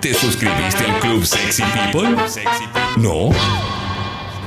¿Te 0.00 0.14
suscribiste 0.14 0.84
al 0.84 1.00
Club 1.00 1.24
Sexy 1.24 1.62
People? 1.62 2.16
¿No? 2.98 3.30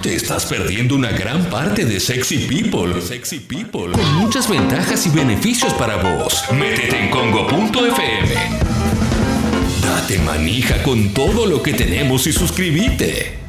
Te 0.02 0.16
estás 0.16 0.46
perdiendo 0.46 0.96
una 0.96 1.12
gran 1.12 1.44
parte 1.50 1.84
de 1.84 2.00
Sexy 2.00 2.48
People. 2.48 3.02
Sexy 3.02 3.40
People. 3.40 3.92
Con 3.92 4.16
muchas 4.16 4.50
ventajas 4.50 5.06
y 5.06 5.10
beneficios 5.10 5.74
para 5.74 5.98
vos. 5.98 6.44
Métete 6.54 6.98
en 6.98 7.10
congo.fm. 7.10 8.34
Date 9.82 10.20
manija 10.20 10.82
con 10.84 11.14
todo 11.14 11.46
lo 11.46 11.62
que 11.62 11.74
tenemos 11.74 12.28
y 12.28 12.34
suscríbete. 12.34 13.41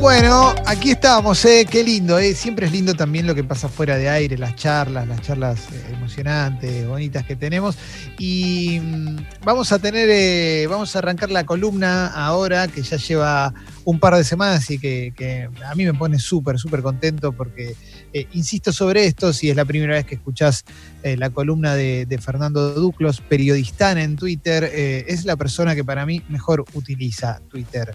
Bueno, 0.00 0.54
aquí 0.64 0.92
estamos, 0.92 1.44
¿eh? 1.44 1.66
qué 1.70 1.84
lindo, 1.84 2.18
¿eh? 2.18 2.34
siempre 2.34 2.64
es 2.64 2.72
lindo 2.72 2.94
también 2.94 3.26
lo 3.26 3.34
que 3.34 3.44
pasa 3.44 3.68
fuera 3.68 3.98
de 3.98 4.08
aire, 4.08 4.38
las 4.38 4.56
charlas, 4.56 5.06
las 5.06 5.20
charlas 5.20 5.70
eh, 5.72 5.90
emocionantes, 5.92 6.88
bonitas 6.88 7.26
que 7.26 7.36
tenemos. 7.36 7.76
Y 8.18 8.80
mm, 8.80 9.16
vamos 9.44 9.72
a 9.72 9.78
tener, 9.78 10.08
eh, 10.10 10.66
vamos 10.70 10.96
a 10.96 11.00
arrancar 11.00 11.30
la 11.30 11.44
columna 11.44 12.06
ahora, 12.06 12.66
que 12.66 12.80
ya 12.80 12.96
lleva 12.96 13.52
un 13.84 13.98
par 13.98 14.14
de 14.16 14.24
semanas 14.24 14.70
y 14.70 14.78
que, 14.78 15.48
a 15.64 15.74
mí 15.74 15.84
me 15.84 15.94
pone 15.94 16.18
súper, 16.18 16.58
súper 16.58 16.82
contento 16.82 17.32
porque 17.32 17.74
eh, 18.12 18.26
insisto 18.32 18.72
sobre 18.72 19.06
esto, 19.06 19.32
si 19.32 19.50
es 19.50 19.56
la 19.56 19.64
primera 19.64 19.94
vez 19.94 20.04
que 20.04 20.16
escuchás 20.16 20.64
la 21.02 21.30
columna 21.30 21.74
de, 21.74 22.20
Fernando 22.22 22.74
Duclos, 22.74 23.22
periodista 23.22 23.92
en 23.92 24.16
Twitter, 24.16 24.64
es 24.64 25.24
la 25.24 25.34
persona 25.34 25.74
que 25.74 25.82
para 25.82 26.04
mí 26.04 26.22
mejor 26.28 26.62
utiliza 26.74 27.40
Twitter. 27.48 27.94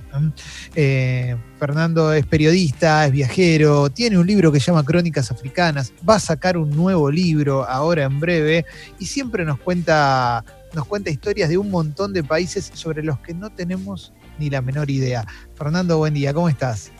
Fernando 1.59 2.13
es 2.13 2.25
periodista, 2.25 3.05
es 3.05 3.11
viajero, 3.11 3.89
tiene 3.89 4.17
un 4.17 4.25
libro 4.25 4.51
que 4.51 4.59
se 4.59 4.67
llama 4.67 4.83
Crónicas 4.83 5.31
Africanas, 5.31 5.93
va 6.07 6.15
a 6.15 6.19
sacar 6.19 6.57
un 6.57 6.69
nuevo 6.71 7.09
libro 7.11 7.63
ahora 7.63 8.03
en 8.03 8.19
breve 8.19 8.65
y 8.99 9.05
siempre 9.05 9.45
nos 9.45 9.59
cuenta, 9.59 10.43
nos 10.73 10.85
cuenta 10.85 11.09
historias 11.09 11.49
de 11.49 11.57
un 11.57 11.69
montón 11.69 12.13
de 12.13 12.23
países 12.23 12.71
sobre 12.73 13.03
los 13.03 13.19
que 13.19 13.33
no 13.33 13.49
tenemos 13.49 14.13
ni 14.37 14.49
la 14.49 14.61
menor 14.61 14.89
idea. 14.89 15.25
Fernando, 15.55 15.97
buen 15.97 16.13
día, 16.13 16.33
¿cómo 16.33 16.49
estás? 16.49 16.91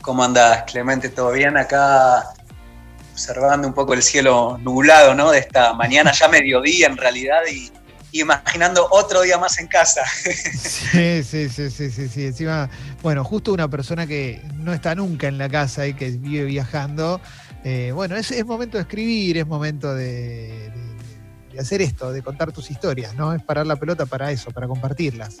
¿Cómo 0.00 0.24
andás, 0.24 0.64
Clemente? 0.64 1.08
¿Todo 1.08 1.32
bien? 1.32 1.56
Acá 1.56 2.24
observando 3.12 3.68
un 3.68 3.74
poco 3.74 3.94
el 3.94 4.02
cielo 4.02 4.58
nublado, 4.62 5.14
¿no? 5.14 5.30
De 5.30 5.38
esta 5.38 5.74
mañana, 5.74 6.12
ya 6.12 6.28
mediodía 6.28 6.86
en 6.86 6.96
realidad, 6.96 7.40
y 7.50 7.70
imaginando 8.12 8.86
otro 8.90 9.22
día 9.22 9.38
más 9.38 9.58
en 9.58 9.66
casa. 9.66 10.02
Sí, 10.92 11.22
sí, 11.22 11.48
sí, 11.48 11.70
sí, 11.70 11.90
sí, 11.90 12.08
sí. 12.08 12.26
Encima, 12.26 12.68
bueno, 13.02 13.24
justo 13.24 13.52
una 13.52 13.68
persona 13.68 14.06
que 14.06 14.42
no 14.56 14.72
está 14.72 14.94
nunca 14.94 15.28
en 15.28 15.38
la 15.38 15.48
casa 15.48 15.86
y 15.86 15.94
que 15.94 16.10
vive 16.10 16.44
viajando. 16.44 17.20
Eh, 17.64 17.92
bueno, 17.94 18.16
es, 18.16 18.30
es, 18.30 18.44
momento 18.44 18.76
de 18.76 18.82
escribir, 18.82 19.38
es 19.38 19.46
momento 19.46 19.94
de, 19.94 20.70
hacer 21.58 21.80
esto, 21.80 22.12
de 22.12 22.22
contar 22.22 22.52
tus 22.52 22.70
historias, 22.70 23.14
¿no? 23.14 23.32
Es 23.32 23.42
parar 23.42 23.66
la 23.66 23.76
pelota 23.76 24.04
para 24.04 24.30
eso, 24.30 24.50
para 24.50 24.66
compartirlas. 24.66 25.38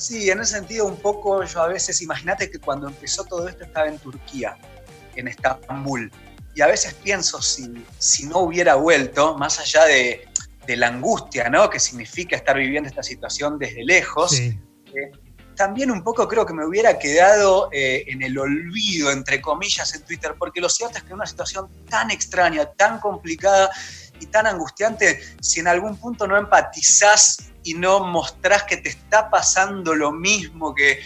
Sí, 0.00 0.30
en 0.30 0.40
ese 0.40 0.54
sentido 0.54 0.86
un 0.86 0.96
poco 0.96 1.44
yo 1.44 1.60
a 1.60 1.68
veces, 1.68 2.00
imagínate 2.00 2.50
que 2.50 2.58
cuando 2.58 2.88
empezó 2.88 3.22
todo 3.24 3.46
esto 3.46 3.64
estaba 3.64 3.86
en 3.86 3.98
Turquía, 3.98 4.56
en 5.14 5.28
Estambul, 5.28 6.10
y 6.54 6.62
a 6.62 6.66
veces 6.68 6.94
pienso 6.94 7.42
si, 7.42 7.84
si 7.98 8.24
no 8.24 8.38
hubiera 8.38 8.76
vuelto, 8.76 9.36
más 9.36 9.60
allá 9.60 9.84
de, 9.84 10.26
de 10.66 10.76
la 10.78 10.88
angustia, 10.88 11.50
¿no? 11.50 11.68
Que 11.68 11.78
significa 11.78 12.34
estar 12.34 12.56
viviendo 12.56 12.88
esta 12.88 13.02
situación 13.02 13.58
desde 13.58 13.84
lejos. 13.84 14.40
Eh, 14.40 14.58
también 15.54 15.90
un 15.90 16.02
poco 16.02 16.26
creo 16.26 16.46
que 16.46 16.54
me 16.54 16.64
hubiera 16.64 16.98
quedado 16.98 17.68
eh, 17.70 18.04
en 18.06 18.22
el 18.22 18.38
olvido, 18.38 19.10
entre 19.10 19.42
comillas, 19.42 19.94
en 19.94 20.02
Twitter, 20.02 20.34
porque 20.38 20.62
lo 20.62 20.70
cierto 20.70 20.96
es 20.96 21.02
que 21.02 21.10
en 21.10 21.16
una 21.16 21.26
situación 21.26 21.68
tan 21.90 22.10
extraña, 22.10 22.64
tan 22.72 23.00
complicada 23.00 23.70
y 24.20 24.26
tan 24.26 24.46
angustiante, 24.46 25.20
si 25.40 25.60
en 25.60 25.68
algún 25.68 25.96
punto 25.96 26.26
no 26.26 26.36
empatizás 26.36 27.38
y 27.62 27.74
no 27.74 28.00
mostrás 28.00 28.64
que 28.64 28.76
te 28.76 28.88
está 28.90 29.30
pasando 29.30 29.94
lo 29.94 30.12
mismo 30.12 30.74
que, 30.74 31.00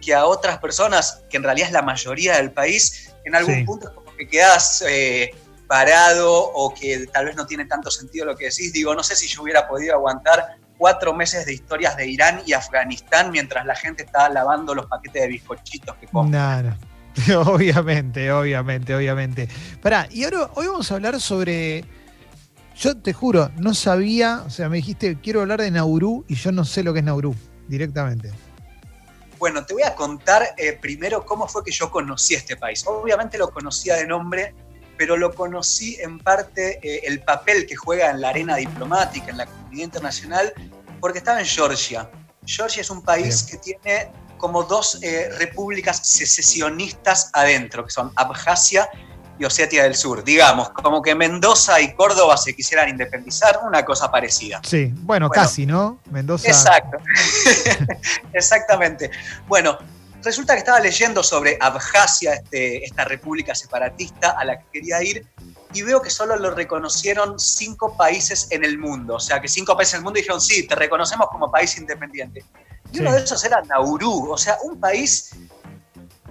que 0.00 0.14
a 0.14 0.26
otras 0.26 0.58
personas, 0.58 1.22
que 1.30 1.36
en 1.36 1.42
realidad 1.44 1.68
es 1.68 1.72
la 1.72 1.82
mayoría 1.82 2.36
del 2.36 2.52
país, 2.52 3.12
en 3.24 3.34
algún 3.34 3.64
punto 3.64 3.88
es 3.88 3.94
como 3.94 4.14
que 4.16 4.28
quedás... 4.28 4.84
Eh, 4.88 5.30
parado 5.66 6.30
o 6.30 6.74
que 6.74 7.06
tal 7.12 7.24
vez 7.24 7.36
no 7.36 7.46
tiene 7.46 7.64
tanto 7.64 7.90
sentido 7.90 8.26
lo 8.26 8.36
que 8.36 8.44
decís. 8.44 8.72
Digo, 8.72 8.94
no 8.94 9.02
sé 9.02 9.16
si 9.16 9.26
yo 9.26 9.42
hubiera 9.42 9.66
podido 9.66 9.94
aguantar 9.94 10.58
cuatro 10.76 11.14
meses 11.14 11.46
de 11.46 11.54
historias 11.54 11.96
de 11.96 12.06
Irán 12.06 12.42
y 12.46 12.52
Afganistán 12.52 13.30
mientras 13.30 13.64
la 13.64 13.74
gente 13.74 14.02
estaba 14.04 14.28
lavando 14.28 14.74
los 14.74 14.86
paquetes 14.86 15.22
de 15.22 15.28
bizcochitos 15.28 15.96
que 15.96 16.06
comen. 16.06 16.32
Nada. 16.32 16.76
Obviamente, 17.46 18.32
obviamente, 18.32 18.92
obviamente. 18.94 19.48
Pará, 19.80 20.08
y 20.10 20.24
ahora 20.24 20.50
hoy 20.54 20.66
vamos 20.66 20.90
a 20.90 20.94
hablar 20.94 21.20
sobre. 21.20 21.84
Yo 22.76 22.96
te 22.96 23.12
juro, 23.12 23.50
no 23.56 23.72
sabía, 23.72 24.42
o 24.46 24.50
sea, 24.50 24.68
me 24.68 24.78
dijiste, 24.78 25.18
quiero 25.20 25.42
hablar 25.42 25.60
de 25.60 25.70
Nauru 25.70 26.24
y 26.28 26.34
yo 26.34 26.50
no 26.50 26.64
sé 26.64 26.82
lo 26.82 26.92
que 26.92 26.98
es 26.98 27.04
Nauru, 27.04 27.34
directamente. 27.68 28.32
Bueno, 29.38 29.64
te 29.64 29.74
voy 29.74 29.84
a 29.84 29.94
contar 29.94 30.42
eh, 30.56 30.72
primero 30.80 31.24
cómo 31.24 31.46
fue 31.46 31.62
que 31.62 31.70
yo 31.70 31.90
conocí 31.90 32.34
este 32.34 32.56
país. 32.56 32.84
Obviamente 32.86 33.38
lo 33.38 33.50
conocía 33.50 33.96
de 33.96 34.06
nombre, 34.06 34.54
pero 34.96 35.16
lo 35.16 35.34
conocí 35.34 35.96
en 36.00 36.18
parte 36.18 36.80
eh, 36.82 37.02
el 37.04 37.20
papel 37.20 37.66
que 37.66 37.76
juega 37.76 38.10
en 38.10 38.20
la 38.20 38.30
arena 38.30 38.56
diplomática, 38.56 39.30
en 39.30 39.38
la 39.38 39.46
comunidad 39.46 39.84
internacional, 39.84 40.52
porque 41.00 41.18
estaba 41.18 41.40
en 41.40 41.46
Georgia. 41.46 42.10
Georgia 42.44 42.80
es 42.80 42.90
un 42.90 43.02
país 43.02 43.42
que 43.42 43.56
tiene 43.58 44.10
como 44.38 44.64
dos 44.64 44.98
eh, 45.02 45.30
repúblicas 45.38 46.06
secesionistas 46.06 47.30
adentro, 47.32 47.84
que 47.84 47.90
son 47.90 48.12
Abjasia 48.16 48.88
y 49.38 49.44
Osetia 49.44 49.82
del 49.84 49.94
Sur. 49.94 50.24
Digamos, 50.24 50.70
como 50.70 51.02
que 51.02 51.14
Mendoza 51.14 51.80
y 51.80 51.94
Córdoba 51.94 52.36
se 52.36 52.54
quisieran 52.54 52.88
independizar, 52.88 53.60
una 53.64 53.84
cosa 53.84 54.10
parecida. 54.10 54.60
Sí, 54.64 54.86
bueno, 54.86 55.28
bueno 55.28 55.30
casi, 55.30 55.66
¿no? 55.66 55.98
Mendoza. 56.10 56.48
Exacto. 56.48 56.98
Exactamente. 58.32 59.10
Bueno, 59.46 59.78
resulta 60.22 60.54
que 60.54 60.60
estaba 60.60 60.80
leyendo 60.80 61.22
sobre 61.22 61.56
Abjasia, 61.60 62.34
este, 62.34 62.84
esta 62.84 63.04
república 63.04 63.54
separatista 63.54 64.30
a 64.30 64.44
la 64.44 64.58
que 64.58 64.64
quería 64.72 65.02
ir, 65.02 65.26
y 65.72 65.82
veo 65.82 66.00
que 66.00 66.10
solo 66.10 66.36
lo 66.36 66.50
reconocieron 66.50 67.38
cinco 67.38 67.96
países 67.96 68.46
en 68.50 68.64
el 68.64 68.78
mundo. 68.78 69.16
O 69.16 69.20
sea, 69.20 69.40
que 69.40 69.48
cinco 69.48 69.76
países 69.76 69.94
en 69.94 69.98
el 69.98 70.04
mundo 70.04 70.18
dijeron, 70.18 70.40
sí, 70.40 70.66
te 70.66 70.74
reconocemos 70.74 71.28
como 71.30 71.50
país 71.50 71.76
independiente. 71.76 72.44
Y 72.92 73.00
uno 73.00 73.12
de 73.12 73.24
esos 73.24 73.44
era 73.44 73.60
Nauru, 73.62 74.30
o 74.30 74.38
sea, 74.38 74.56
un 74.62 74.78
país, 74.78 75.30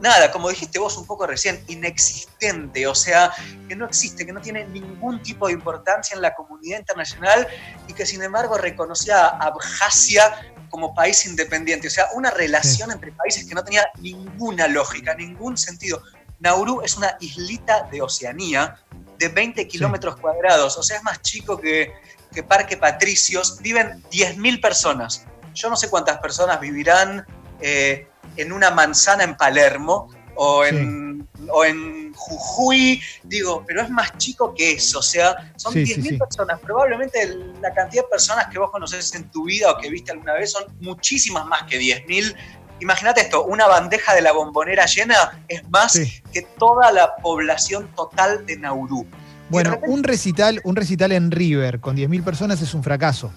nada, 0.04 0.32
como 0.32 0.50
dijiste 0.50 0.80
vos 0.80 0.98
un 0.98 1.08
poco 1.08 1.26
recién, 1.26 1.64
inexistente, 1.70 2.86
o 2.86 2.94
sea, 2.94 3.32
que 3.70 3.76
no 3.76 3.86
existe, 3.86 4.26
que 4.26 4.34
no 4.34 4.42
tiene 4.42 4.66
ningún 4.66 5.24
tipo 5.24 5.48
de 5.48 5.54
importancia 5.54 6.14
en 6.14 6.22
la 6.22 6.36
comunidad 6.36 6.80
internacional 6.80 7.48
y 7.88 7.94
que 7.94 8.06
sin 8.06 8.22
embargo 8.22 8.58
reconocía 8.58 9.28
a 9.28 9.48
Abjasia 9.48 10.54
como 10.70 10.94
país 10.94 11.26
independiente. 11.26 11.88
O 11.88 11.92
sea, 11.92 12.08
una 12.16 12.32
relación 12.32 12.92
entre 12.92 13.14
países 13.14 13.46
que 13.46 13.56
no 13.56 13.64
tenía 13.64 13.88
ninguna 14.00 14.68
lógica, 14.68 15.16
ningún 15.16 15.58
sentido. 15.58 16.04
Nauru 16.40 16.82
es 16.82 16.98
una 16.98 17.16
islita 17.22 17.84
de 17.90 18.02
Oceanía 18.02 18.76
de 19.18 19.30
20 19.30 19.66
kilómetros 19.70 20.18
cuadrados, 20.18 20.78
o 20.78 20.84
sea, 20.84 20.98
es 20.98 21.04
más 21.04 21.22
chico 21.22 21.58
que, 21.58 21.94
que 22.34 22.44
Parque 22.44 22.76
Patricios. 22.76 23.60
Viven 23.62 24.04
10.000 24.12 24.60
personas. 24.60 25.26
Yo 25.54 25.70
no 25.70 25.78
sé 25.78 25.90
cuántas 25.90 26.18
personas 26.18 26.60
vivirán 26.60 27.26
eh, 27.62 28.08
en 28.38 28.52
una 28.52 28.72
manzana 28.72 29.24
en 29.24 29.36
Palermo 29.36 30.10
o 30.36 30.66
en, 30.66 31.28
o 31.50 31.66
en 31.66 32.14
Jujuy, 32.14 33.02
digo, 33.24 33.64
pero 33.68 33.82
es 33.82 33.90
más 33.90 34.18
chico 34.18 34.54
que 34.54 34.74
eso, 34.74 35.00
o 35.00 35.04
sea, 35.04 35.54
son 35.56 35.74
10.000 35.74 36.18
personas, 36.18 36.60
probablemente 36.60 37.38
la 37.62 37.74
cantidad 37.74 38.04
de 38.04 38.10
personas 38.10 38.48
que 38.48 38.60
vos 38.60 38.72
conoces 38.72 39.14
en 39.16 39.30
tu 39.30 39.46
vida 39.46 39.72
o 39.72 39.78
que 39.78 39.90
viste 39.90 40.12
alguna 40.12 40.34
vez 40.34 40.52
son 40.52 40.64
muchísimas 40.80 41.46
más 41.46 41.64
que 41.64 41.80
10.000. 41.80 42.36
Imagínate 42.80 43.22
esto, 43.22 43.46
una 43.46 43.68
bandeja 43.68 44.14
de 44.14 44.22
la 44.22 44.32
bombonera 44.32 44.86
llena 44.86 45.44
es 45.48 45.68
más 45.70 46.00
que 46.32 46.42
toda 46.58 46.92
la 46.92 47.16
población 47.16 47.88
total 47.96 48.46
de 48.46 48.58
Nauru. 48.58 49.08
Bueno, 49.50 49.80
un 49.86 50.04
recital, 50.04 50.62
un 50.64 50.76
recital 50.76 51.12
en 51.12 51.30
River 51.30 51.80
con 51.80 51.96
10.000 51.96 52.24
personas 52.24 52.62
es 52.62 52.74
un 52.74 52.84
fracaso. 52.84 53.32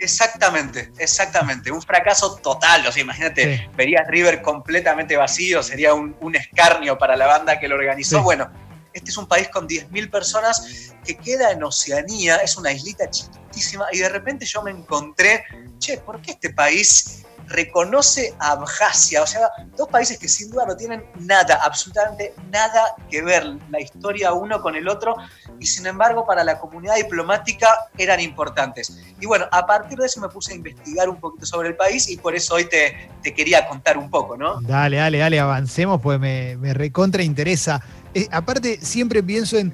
Exactamente, 0.00 0.90
exactamente. 0.98 1.70
Un 1.70 1.82
fracaso 1.82 2.36
total. 2.36 2.86
O 2.86 2.92
sea, 2.92 3.02
imagínate, 3.02 3.68
verías 3.76 4.06
River 4.08 4.40
completamente 4.40 5.16
vacío, 5.16 5.62
sería 5.62 5.92
un, 5.94 6.34
escarnio 6.34 6.96
para 6.96 7.16
la 7.16 7.26
banda 7.26 7.60
que 7.60 7.68
lo 7.68 7.76
organizó. 7.76 8.22
Bueno, 8.22 8.50
este 8.94 9.10
es 9.10 9.16
un 9.18 9.26
país 9.26 9.48
con 9.48 9.68
10.000 9.68 10.10
personas 10.10 10.94
que 11.04 11.16
queda 11.16 11.50
en 11.52 11.62
Oceanía, 11.62 12.36
es 12.36 12.56
una 12.56 12.72
islita 12.72 13.10
chiquitísima, 13.10 13.86
y 13.92 13.98
de 13.98 14.08
repente 14.08 14.46
yo 14.46 14.62
me 14.62 14.70
encontré, 14.70 15.44
che, 15.78 15.98
¿por 15.98 16.20
qué 16.22 16.32
este 16.32 16.50
país 16.50 17.24
reconoce 17.50 18.32
a 18.38 18.52
Abjasia, 18.52 19.22
o 19.22 19.26
sea, 19.26 19.50
dos 19.76 19.88
países 19.88 20.18
que 20.18 20.28
sin 20.28 20.50
duda 20.50 20.64
no 20.66 20.76
tienen 20.76 21.04
nada, 21.18 21.58
absolutamente 21.62 22.32
nada 22.50 22.94
que 23.10 23.22
ver 23.22 23.44
la 23.70 23.80
historia 23.80 24.32
uno 24.32 24.62
con 24.62 24.76
el 24.76 24.88
otro, 24.88 25.16
y 25.58 25.66
sin 25.66 25.86
embargo 25.86 26.24
para 26.24 26.44
la 26.44 26.58
comunidad 26.58 26.94
diplomática 26.96 27.68
eran 27.98 28.20
importantes. 28.20 28.96
Y 29.20 29.26
bueno, 29.26 29.46
a 29.50 29.66
partir 29.66 29.98
de 29.98 30.06
eso 30.06 30.20
me 30.20 30.28
puse 30.28 30.52
a 30.52 30.56
investigar 30.56 31.08
un 31.08 31.16
poquito 31.16 31.44
sobre 31.44 31.68
el 31.68 31.76
país 31.76 32.08
y 32.08 32.16
por 32.16 32.34
eso 32.34 32.54
hoy 32.54 32.66
te, 32.68 33.10
quería 33.34 33.66
contar 33.66 33.98
un 33.98 34.10
poco, 34.10 34.36
¿no? 34.36 34.60
Dale, 34.62 34.96
dale, 34.96 35.18
dale, 35.18 35.40
avancemos, 35.40 36.00
pues 36.00 36.20
me, 36.20 36.56
me 36.56 36.72
recontra 36.72 37.22
interesa. 37.22 37.82
Eh, 38.14 38.28
aparte, 38.30 38.78
siempre 38.80 39.22
pienso 39.22 39.58
en 39.58 39.72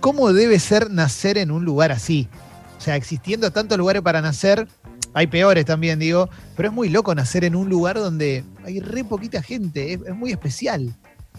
cómo 0.00 0.32
debe 0.32 0.58
ser 0.58 0.90
nacer 0.90 1.36
en 1.36 1.50
un 1.50 1.64
lugar 1.64 1.92
así. 1.92 2.28
o 2.78 2.80
sea, 2.80 2.96
existiendo 2.96 3.50
tantos 3.50 3.76
lugares 3.76 4.02
para 4.02 4.22
nacer, 4.22 4.66
hay 5.16 5.28
peores 5.28 5.64
también, 5.64 5.98
digo, 5.98 6.28
pero 6.56 6.68
es 6.68 6.74
muy 6.74 6.90
loco 6.90 7.14
nacer 7.14 7.42
en 7.44 7.56
un 7.56 7.70
lugar 7.70 7.96
donde 7.96 8.44
hay 8.66 8.80
re 8.80 9.02
poquita 9.02 9.42
gente, 9.42 9.94
es, 9.94 10.14
muy 10.14 10.30
especial. 10.30 10.94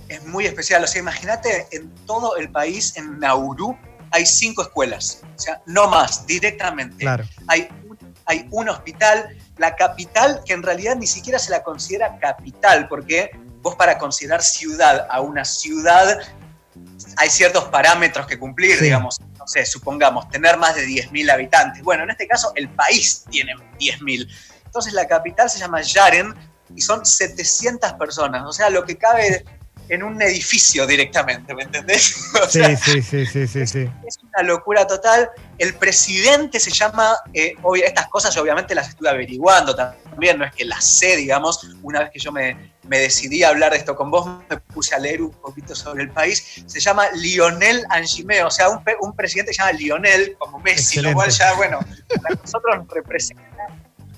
Es 0.10 0.26
muy 0.26 0.48
especial, 0.48 0.84
o 0.84 0.88
sea, 0.88 1.00
imagínate 1.00 1.68
en 1.72 1.94
todo 2.08 2.38
el 2.38 2.50
país, 2.50 2.98
en 2.98 3.20
Nauru, 3.20 3.78
hay 4.10 4.26
cinco 4.26 4.64
escuelas, 4.64 5.22
o 5.36 5.40
sea, 5.40 5.62
no 5.68 5.88
más, 5.88 6.26
directamente. 6.26 7.04
Claro. 7.04 7.24
Hay, 7.46 7.70
hay 8.26 8.48
un 8.50 8.68
hospital, 8.68 9.38
la 9.60 9.76
capital, 9.76 10.42
que 10.44 10.54
en 10.54 10.64
realidad 10.64 10.96
ni 10.96 11.06
siquiera 11.06 11.38
se 11.38 11.52
la 11.52 11.62
considera 11.62 12.18
capital, 12.18 12.88
porque 12.88 13.30
vos 13.62 13.76
para 13.76 14.00
considerar 14.00 14.42
ciudad 14.42 15.06
a 15.08 15.22
una 15.22 15.46
ciudad 15.46 16.18
hay 17.18 17.30
ciertos 17.30 17.66
parámetros 17.66 18.28
que 18.28 18.38
cumplir, 18.38 18.80
digamos, 18.80 19.20
no 19.20 19.48
sé, 19.48 19.66
supongamos, 19.66 20.30
tener 20.30 20.58
más 20.58 20.76
de 20.76 20.86
10.000 20.86 21.32
habitantes. 21.32 21.84
Bueno, 21.84 22.04
en 22.04 22.12
este 22.12 22.28
caso 22.28 22.52
el 22.56 22.70
país 22.70 23.26
tiene 23.30 23.54
10.000. 23.80 24.28
Entonces 24.66 24.94
la 24.94 25.08
capital 25.08 25.50
se 25.50 25.60
llama 25.60 25.82
Yaren 25.82 26.34
y 26.76 26.82
son 26.82 27.06
700 27.06 27.94
personas, 27.94 28.44
o 28.46 28.52
sea, 28.52 28.70
lo 28.70 28.86
que 28.86 28.98
cabe 28.98 29.44
en 29.90 30.04
un 30.04 30.22
edificio 30.22 30.86
directamente, 30.86 31.54
¿me 31.56 31.64
entendés? 31.64 32.16
sí, 32.50 32.62
sí, 32.76 33.02
sí, 33.02 33.26
sí, 33.26 33.48
sí, 33.48 33.68
sí, 33.68 33.90
Es 34.06 34.18
una 34.22 34.44
locura 34.44 34.86
total. 34.86 35.30
El 35.58 35.76
presidente 35.76 36.60
se 36.60 36.72
llama, 36.72 37.16
eh, 37.34 37.56
estas 37.86 38.08
cosas 38.10 38.36
obviamente 38.38 38.76
las 38.76 38.90
estuve 38.90 39.10
averiguando 39.10 39.76
también, 39.76 40.40
no 40.40 40.46
es 40.46 40.54
que 40.54 40.66
las 40.66 40.84
sé, 40.84 41.16
digamos, 41.16 41.76
una 41.84 42.02
vez 42.02 42.12
que 42.12 42.20
yo 42.20 42.32
me, 42.32 42.74
decidí 42.88 43.44
a 43.44 43.50
hablar 43.50 43.72
de 43.72 43.78
esto 43.78 43.96
con 43.96 44.10
vos, 44.10 44.26
me 44.50 44.58
puse 44.58 44.96
a 44.96 45.00
leer 45.00 45.22
un 45.22 45.32
poquito 45.32 45.76
sobre 45.76 46.04
el 46.04 46.12
país, 46.12 46.64
se 46.66 46.80
llama 46.80 47.08
Lionel 47.14 47.86
Angimé, 47.90 48.44
o 48.44 48.50
sea, 48.50 48.70
un, 48.70 48.82
un 49.02 49.16
presidente 49.16 49.54
se 49.54 49.62
llama 49.62 49.74
Lionel, 49.74 50.36
como 50.40 50.60
Messi, 50.60 51.02
lo 51.02 51.14
cual 51.14 51.30
ya, 51.30 51.54
bueno, 51.54 51.80
para 52.22 52.36
nosotros 52.42 52.78
nos 52.78 52.88
representa. 52.88 53.44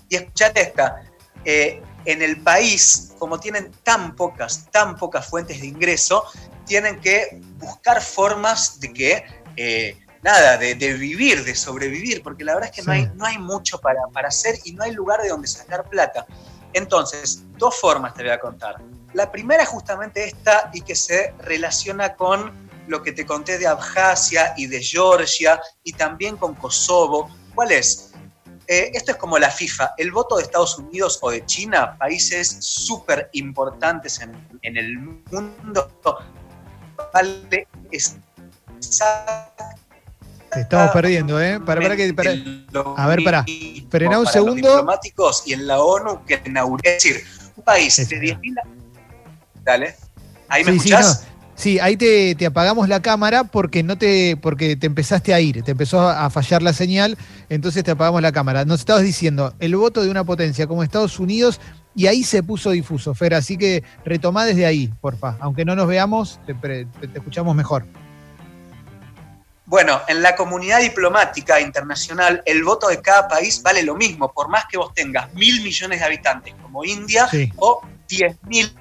Y 0.07 0.16
escuchate 0.16 0.62
esta, 0.62 1.04
eh, 1.45 1.81
en 2.06 2.21
el 2.21 2.42
país, 2.42 3.13
como 3.18 3.39
tienen 3.39 3.71
tan 3.83 4.16
pocas, 4.16 4.69
tan 4.72 4.95
pocas 4.95 5.25
fuentes 5.25 5.62
de 5.62 5.68
ingreso, 5.68 6.24
tienen 6.65 7.00
que 7.00 7.39
buscar 7.57 8.01
formas 8.01 8.80
de 8.80 8.94
que, 8.94 9.25
eh, 9.56 9.98
nada, 10.22 10.57
de, 10.57 10.74
vivir, 10.75 11.44
de 11.44 11.56
sobrevivir, 11.56 12.22
porque 12.22 12.44
la 12.44 12.54
verdad 12.54 12.69
es 12.74 12.75
que 12.75 12.81
no, 12.83 12.92
hay, 12.92 13.10
no 13.15 13.25
hay 13.25 13.38
mucho 13.38 13.80
para, 13.80 14.01
para 14.13 14.27
hacer 14.27 14.60
y 14.63 14.74
no 14.74 14.83
hay 14.83 14.92
lugar 14.92 15.22
de 15.22 15.30
donde 15.30 15.48
sacar 15.48 15.89
plata. 15.89 16.25
Entonces, 16.74 17.44
dos 17.57 17.75
formas 17.75 18.13
te 18.13 18.24
voy 18.24 18.31
a 18.31 18.39
contar. 18.39 18.77
La 19.13 19.31
primera 19.31 19.63
es 19.63 19.69
justamente 19.69 20.25
esta 20.25 20.69
y 20.74 20.81
que 20.81 20.95
se 20.95 21.33
relaciona 21.39 22.16
con 22.16 22.69
lo 22.88 23.01
que 23.04 23.12
te 23.12 23.25
conté 23.25 23.57
de 23.57 23.68
Abjasia 23.68 24.54
y 24.57 24.68
de 24.68 24.81
Georgia 24.81 25.62
y 25.83 25.94
también 25.94 26.38
con 26.38 26.56
Kosovo. 26.56 27.30
¿Cuál 27.56 27.71
es? 27.71 28.12
Eh, 28.68 28.92
esto 28.94 29.12
es 29.12 29.18
como 29.18 29.39
la 29.39 29.50
FIFA. 29.50 29.95
El 29.98 30.12
voto 30.12 30.38
de 30.38 30.44
Estados 30.44 30.77
Unidos 30.77 31.18
o 31.21 31.31
de 31.31 31.44
China, 31.45 31.98
países 31.98 32.57
súper 32.60 33.30
importantes 33.33 34.22
en, 34.22 34.77
el 34.77 35.00
mundo, 35.00 35.92
vale 37.12 37.68
Te 40.51 40.62
estamos 40.62 40.92
perdiendo, 40.92 41.42
¿eh? 41.42 41.60
Para, 41.60 41.81
para 41.81 41.96
que, 41.96 42.13
a 42.96 43.07
ver, 43.07 43.24
para. 43.24 43.46
Frená 43.90 44.19
un 44.19 44.28
segundo. 44.28 44.68
Los 44.68 44.78
diplomáticos 44.78 45.44
y 45.46 45.54
en 45.54 45.68
la 45.68 45.80
ONU 45.80 46.25
que 46.25 46.42
inauguró. 46.46 46.81
Es 46.84 47.04
decir, 47.04 47.24
un 47.56 47.63
país 47.63 47.96
de 47.98 48.19
10.000. 48.19 48.56
Dale. 49.63 49.96
¿Ahí 50.48 50.63
me 50.63 50.72
escuchás? 50.72 51.28
Sí, 51.60 51.78
ahí 51.78 51.98
te, 51.98 52.46
apagamos 52.46 52.88
la 52.88 53.01
cámara 53.01 53.44
porque 53.44 53.84
no 53.84 53.98
te, 53.98 54.38
porque 54.38 54.78
te 54.78 54.88
empezaste 54.88 55.34
a 55.34 55.42
ir, 55.42 55.62
te 55.62 55.72
empezó 55.72 56.07
a 56.07 56.30
fallar 56.30 56.62
la 56.63 56.72
señal, 56.72 57.18
entonces 57.50 57.84
te 57.84 57.92
apagamos 57.92 58.22
la 58.22 58.31
cámara. 58.31 58.63
Nos 58.63 58.80
estabas 58.80 59.04
diciendo 59.04 59.54
el 59.60 59.75
voto 59.75 60.01
de 60.01 60.10
una 60.10 60.24
potencia 60.24 60.68
como 60.68 60.84
Estados 60.84 61.19
Unidos 61.19 61.60
y 61.94 62.07
ahí 62.07 62.24
se 62.24 62.44
puso 62.44 62.72
difuso, 62.72 63.13
Fer, 63.13 63.34
así 63.34 63.57
que 63.57 63.84
retomá 64.06 64.46
desde 64.46 64.66
ahí, 64.66 64.90
porfa. 65.01 65.36
Aunque 65.42 65.66
no 65.66 65.75
nos 65.75 65.88
veamos, 65.88 66.40
te, 66.46 66.54
te 66.54 66.88
escuchamos 67.13 67.54
mejor. 67.54 67.86
Bueno, 69.69 70.01
en 70.07 70.24
la 70.24 70.36
comunidad 70.36 70.80
diplomática 70.80 71.62
internacional, 71.62 72.42
el 72.48 72.63
voto 72.63 72.88
de 72.88 73.04
cada 73.04 73.27
país 73.27 73.62
vale 73.62 73.83
lo 73.83 73.94
mismo, 73.94 74.33
por 74.33 74.50
más 74.50 74.66
que 74.66 74.80
vos 74.80 74.92
tengas 74.95 75.31
mil 75.36 75.62
millones 75.62 76.00
de 76.00 76.06
habitantes 76.06 76.56
como 76.60 76.83
India 76.83 77.30
o 77.57 77.80
diez 78.07 78.36
mil 78.48 78.75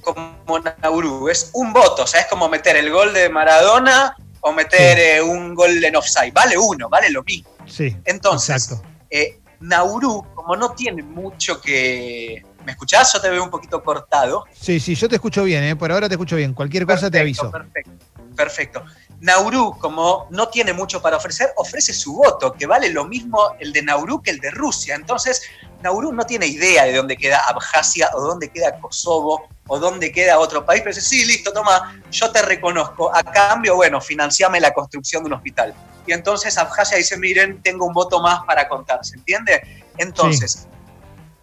como 0.00 0.58
Nauru, 0.82 1.28
es 1.28 1.50
un 1.54 1.72
voto, 1.72 2.02
o 2.02 2.06
sea, 2.06 2.22
es 2.22 2.26
como 2.26 2.48
meter 2.48 2.76
el 2.76 2.90
gol 2.90 3.14
de 3.14 3.28
Maradona 3.28 4.16
o 4.40 4.52
meter 4.52 4.98
eh, 4.98 5.22
un 5.22 5.54
gol 5.54 5.82
en 5.82 5.94
offside, 5.94 6.32
vale 6.32 6.58
uno, 6.58 6.88
vale 6.88 7.08
lo 7.10 7.22
mismo. 7.22 7.48
Sí. 7.64 7.96
Entonces, 8.04 8.74
eh, 9.08 9.38
Nauru, 9.60 10.26
como 10.34 10.56
no 10.56 10.72
tiene 10.72 11.04
mucho 11.04 11.60
que... 11.60 12.44
¿Me 12.66 12.72
escuchás? 12.72 13.12
Yo 13.12 13.20
te 13.20 13.30
veo 13.30 13.44
un 13.44 13.50
poquito 13.50 13.82
cortado. 13.84 14.46
Sí, 14.52 14.80
sí, 14.80 14.96
yo 14.96 15.08
te 15.08 15.14
escucho 15.14 15.44
bien, 15.44 15.62
¿eh? 15.62 15.76
por 15.76 15.92
ahora 15.92 16.08
te 16.08 16.14
escucho 16.14 16.34
bien. 16.34 16.54
Cualquier 16.54 16.86
cosa 16.86 17.08
te 17.08 17.20
aviso. 17.20 17.50
Perfecto, 17.50 17.92
perfecto. 18.34 18.84
Nauru, 19.24 19.78
como 19.78 20.26
no 20.28 20.48
tiene 20.48 20.74
mucho 20.74 21.00
para 21.00 21.16
ofrecer, 21.16 21.50
ofrece 21.56 21.94
su 21.94 22.12
voto, 22.12 22.52
que 22.52 22.66
vale 22.66 22.90
lo 22.90 23.06
mismo 23.06 23.56
el 23.58 23.72
de 23.72 23.80
Nauru 23.80 24.20
que 24.20 24.30
el 24.30 24.38
de 24.38 24.50
Rusia. 24.50 24.94
Entonces, 24.94 25.40
Nauru 25.82 26.12
no 26.12 26.26
tiene 26.26 26.46
idea 26.46 26.84
de 26.84 26.94
dónde 26.94 27.16
queda 27.16 27.38
Abjasia 27.48 28.10
o 28.12 28.20
dónde 28.20 28.50
queda 28.50 28.78
Kosovo 28.78 29.48
o 29.66 29.78
dónde 29.78 30.12
queda 30.12 30.38
otro 30.38 30.66
país, 30.66 30.82
pero 30.82 30.94
dice, 30.94 31.08
sí, 31.08 31.24
listo, 31.24 31.54
toma, 31.54 32.02
yo 32.10 32.30
te 32.32 32.42
reconozco. 32.42 33.16
A 33.16 33.22
cambio, 33.22 33.76
bueno, 33.76 33.98
financiame 33.98 34.60
la 34.60 34.74
construcción 34.74 35.22
de 35.22 35.28
un 35.28 35.32
hospital. 35.32 35.74
Y 36.06 36.12
entonces 36.12 36.58
Abjasia 36.58 36.98
dice, 36.98 37.16
miren, 37.16 37.62
tengo 37.62 37.86
un 37.86 37.94
voto 37.94 38.20
más 38.20 38.44
para 38.44 38.68
contar, 38.68 39.02
¿se 39.06 39.16
entiende? 39.16 39.84
Entonces, 39.96 40.68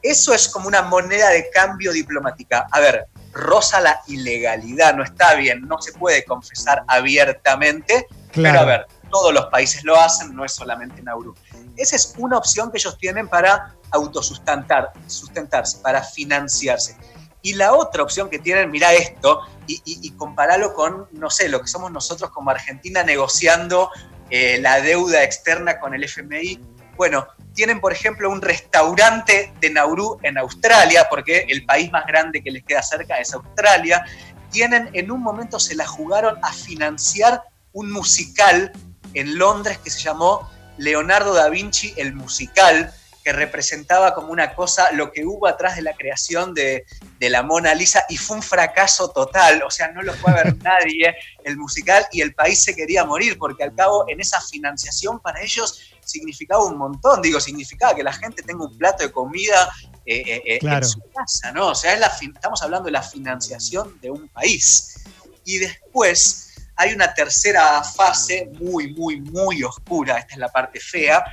eso 0.03 0.35
es 0.35 0.47
como 0.49 0.67
una 0.67 0.83
moneda 0.83 1.29
de 1.29 1.49
cambio 1.49 1.91
diplomática. 1.91 2.67
A 2.71 2.79
ver, 2.79 3.07
rosa 3.31 3.79
la 3.79 4.01
ilegalidad, 4.07 4.95
no 4.95 5.03
está 5.03 5.35
bien, 5.35 5.67
no 5.67 5.81
se 5.81 5.93
puede 5.93 6.23
confesar 6.25 6.83
abiertamente, 6.87 8.07
pero 8.33 8.59
a 8.59 8.65
ver, 8.65 8.87
todos 9.09 9.33
los 9.33 9.45
países 9.47 9.83
lo 9.83 9.99
hacen, 9.99 10.35
no 10.35 10.45
es 10.45 10.53
solamente 10.53 11.01
Nauru. 11.01 11.35
Esa 11.77 11.95
es 11.95 12.13
una 12.17 12.37
opción 12.37 12.71
que 12.71 12.77
ellos 12.77 12.97
tienen 12.97 13.27
para 13.27 13.75
autosustentar, 13.91 14.91
sustentarse, 15.07 15.77
para 15.79 16.01
financiarse. 16.01 16.97
Y 17.43 17.53
la 17.53 17.73
otra 17.73 18.03
opción 18.03 18.29
que 18.29 18.39
tienen, 18.39 18.69
mira 18.69 18.93
esto, 18.93 19.41
y, 19.67 19.81
y, 19.85 20.11
comparalo 20.11 20.73
con, 20.73 21.07
no 21.11 21.29
sé, 21.29 21.49
lo 21.49 21.61
que 21.61 21.67
somos 21.67 21.91
nosotros 21.91 22.29
como 22.29 22.51
Argentina 22.51 23.03
negociando 23.03 23.89
eh, 24.29 24.59
la 24.61 24.79
deuda 24.79 25.23
externa 25.23 25.79
con 25.79 25.93
el 25.93 26.03
FMI. 26.03 26.59
Bueno, 26.95 27.27
tienen, 27.53 27.79
por 27.81 27.91
ejemplo, 27.91 28.29
un 28.29 28.41
restaurante 28.41 29.53
de 29.59 29.69
Nauru 29.69 30.17
en 30.23 30.37
Australia, 30.37 31.07
porque 31.09 31.45
el 31.49 31.65
país 31.65 31.91
más 31.91 32.05
grande 32.05 32.41
que 32.41 32.51
les 32.51 32.63
queda 32.63 32.81
cerca 32.81 33.19
es 33.19 33.33
Australia. 33.33 34.05
Tienen, 34.49 34.89
en 34.93 35.11
un 35.11 35.21
momento 35.21 35.59
se 35.59 35.75
la 35.75 35.85
jugaron 35.85 36.37
a 36.41 36.53
financiar 36.53 37.43
un 37.73 37.91
musical 37.91 38.71
en 39.13 39.37
Londres 39.37 39.77
que 39.79 39.89
se 39.89 39.99
llamó 39.99 40.49
Leonardo 40.77 41.33
da 41.33 41.49
Vinci, 41.49 41.93
el 41.97 42.13
musical, 42.13 42.93
que 43.23 43.33
representaba 43.33 44.15
como 44.15 44.31
una 44.31 44.55
cosa 44.55 44.91
lo 44.93 45.11
que 45.11 45.25
hubo 45.25 45.47
atrás 45.47 45.75
de 45.75 45.83
la 45.83 45.93
creación 45.93 46.53
de, 46.53 46.85
la 47.19 47.43
Mona 47.43 47.75
Lisa 47.75 48.03
y 48.09 48.17
fue 48.17 48.37
un 48.37 48.43
fracaso 48.43 49.11
total, 49.11 49.61
o 49.63 49.69
sea, 49.69 49.89
no 49.91 50.01
lo 50.01 50.13
fue 50.13 50.31
a 50.31 50.43
ver 50.43 50.57
nadie 50.63 51.15
el 51.43 51.55
musical 51.57 52.07
y 52.11 52.21
el 52.21 52.33
país 52.33 52.63
se 52.63 52.75
quería 52.75 53.05
morir 53.05 53.37
porque 53.37 53.63
al 53.63 53.75
cabo 53.75 54.05
en 54.07 54.19
esa 54.19 54.41
financiación 54.41 55.19
para 55.19 55.41
ellos 55.41 55.90
significaba 56.11 56.65
un 56.65 56.77
montón, 56.77 57.21
digo, 57.21 57.39
significaba 57.39 57.95
que 57.95 58.03
la 58.03 58.13
gente 58.13 58.43
tenga 58.43 58.65
un 58.65 58.77
plato 58.77 59.03
de 59.03 59.11
comida 59.11 59.71
eh, 60.05 60.23
eh, 60.25 60.43
eh, 60.45 60.59
en 60.61 60.83
su 60.83 61.01
casa, 61.13 61.51
¿no? 61.51 61.69
O 61.69 61.75
sea, 61.75 61.93
estamos 61.93 62.61
hablando 62.61 62.85
de 62.85 62.91
la 62.91 63.03
financiación 63.03 63.99
de 64.01 64.11
un 64.11 64.27
país. 64.29 65.03
Y 65.45 65.57
después 65.57 66.55
hay 66.75 66.93
una 66.93 67.13
tercera 67.13 67.83
fase 67.83 68.49
muy, 68.59 68.93
muy, 68.93 69.21
muy 69.21 69.63
oscura, 69.63 70.17
esta 70.17 70.33
es 70.33 70.39
la 70.39 70.49
parte 70.49 70.79
fea, 70.79 71.23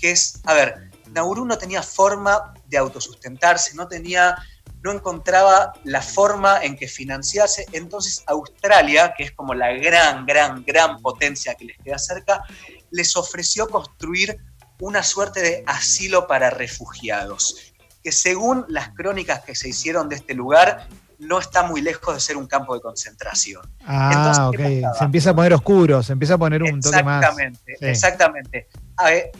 que 0.00 0.10
es, 0.10 0.40
a 0.44 0.54
ver, 0.54 0.90
Nauru 1.12 1.44
no 1.44 1.56
tenía 1.56 1.82
forma 1.82 2.54
de 2.66 2.78
autosustentarse, 2.78 3.74
no 3.74 3.88
tenía, 3.88 4.36
no 4.82 4.92
encontraba 4.92 5.72
la 5.84 6.02
forma 6.02 6.62
en 6.62 6.76
que 6.76 6.88
financiarse. 6.88 7.66
Entonces 7.72 8.22
Australia, 8.26 9.14
que 9.16 9.24
es 9.24 9.32
como 9.32 9.54
la 9.54 9.72
gran, 9.72 10.26
gran, 10.26 10.64
gran 10.64 11.00
potencia 11.00 11.54
que 11.54 11.66
les 11.66 11.78
queda 11.78 11.98
cerca, 11.98 12.42
les 12.90 13.16
ofreció 13.16 13.68
construir 13.68 14.38
una 14.80 15.02
suerte 15.02 15.40
de 15.40 15.64
asilo 15.66 16.26
para 16.26 16.50
refugiados, 16.50 17.74
que 18.02 18.12
según 18.12 18.64
las 18.68 18.90
crónicas 18.90 19.42
que 19.42 19.54
se 19.54 19.68
hicieron 19.68 20.08
de 20.08 20.16
este 20.16 20.34
lugar, 20.34 20.88
no 21.18 21.40
está 21.40 21.64
muy 21.64 21.80
lejos 21.80 22.14
de 22.14 22.20
ser 22.20 22.36
un 22.36 22.46
campo 22.46 22.74
de 22.74 22.80
concentración. 22.80 23.62
Ah, 23.84 24.50
ok. 24.52 24.60
Se 24.96 25.04
empieza 25.04 25.30
a 25.30 25.34
poner 25.34 25.52
oscuro, 25.52 26.02
se 26.02 26.12
empieza 26.12 26.34
a 26.34 26.38
poner 26.38 26.62
un 26.62 26.80
toque 26.80 27.02
más. 27.02 27.22
Exactamente, 27.22 27.76
exactamente. 27.80 28.68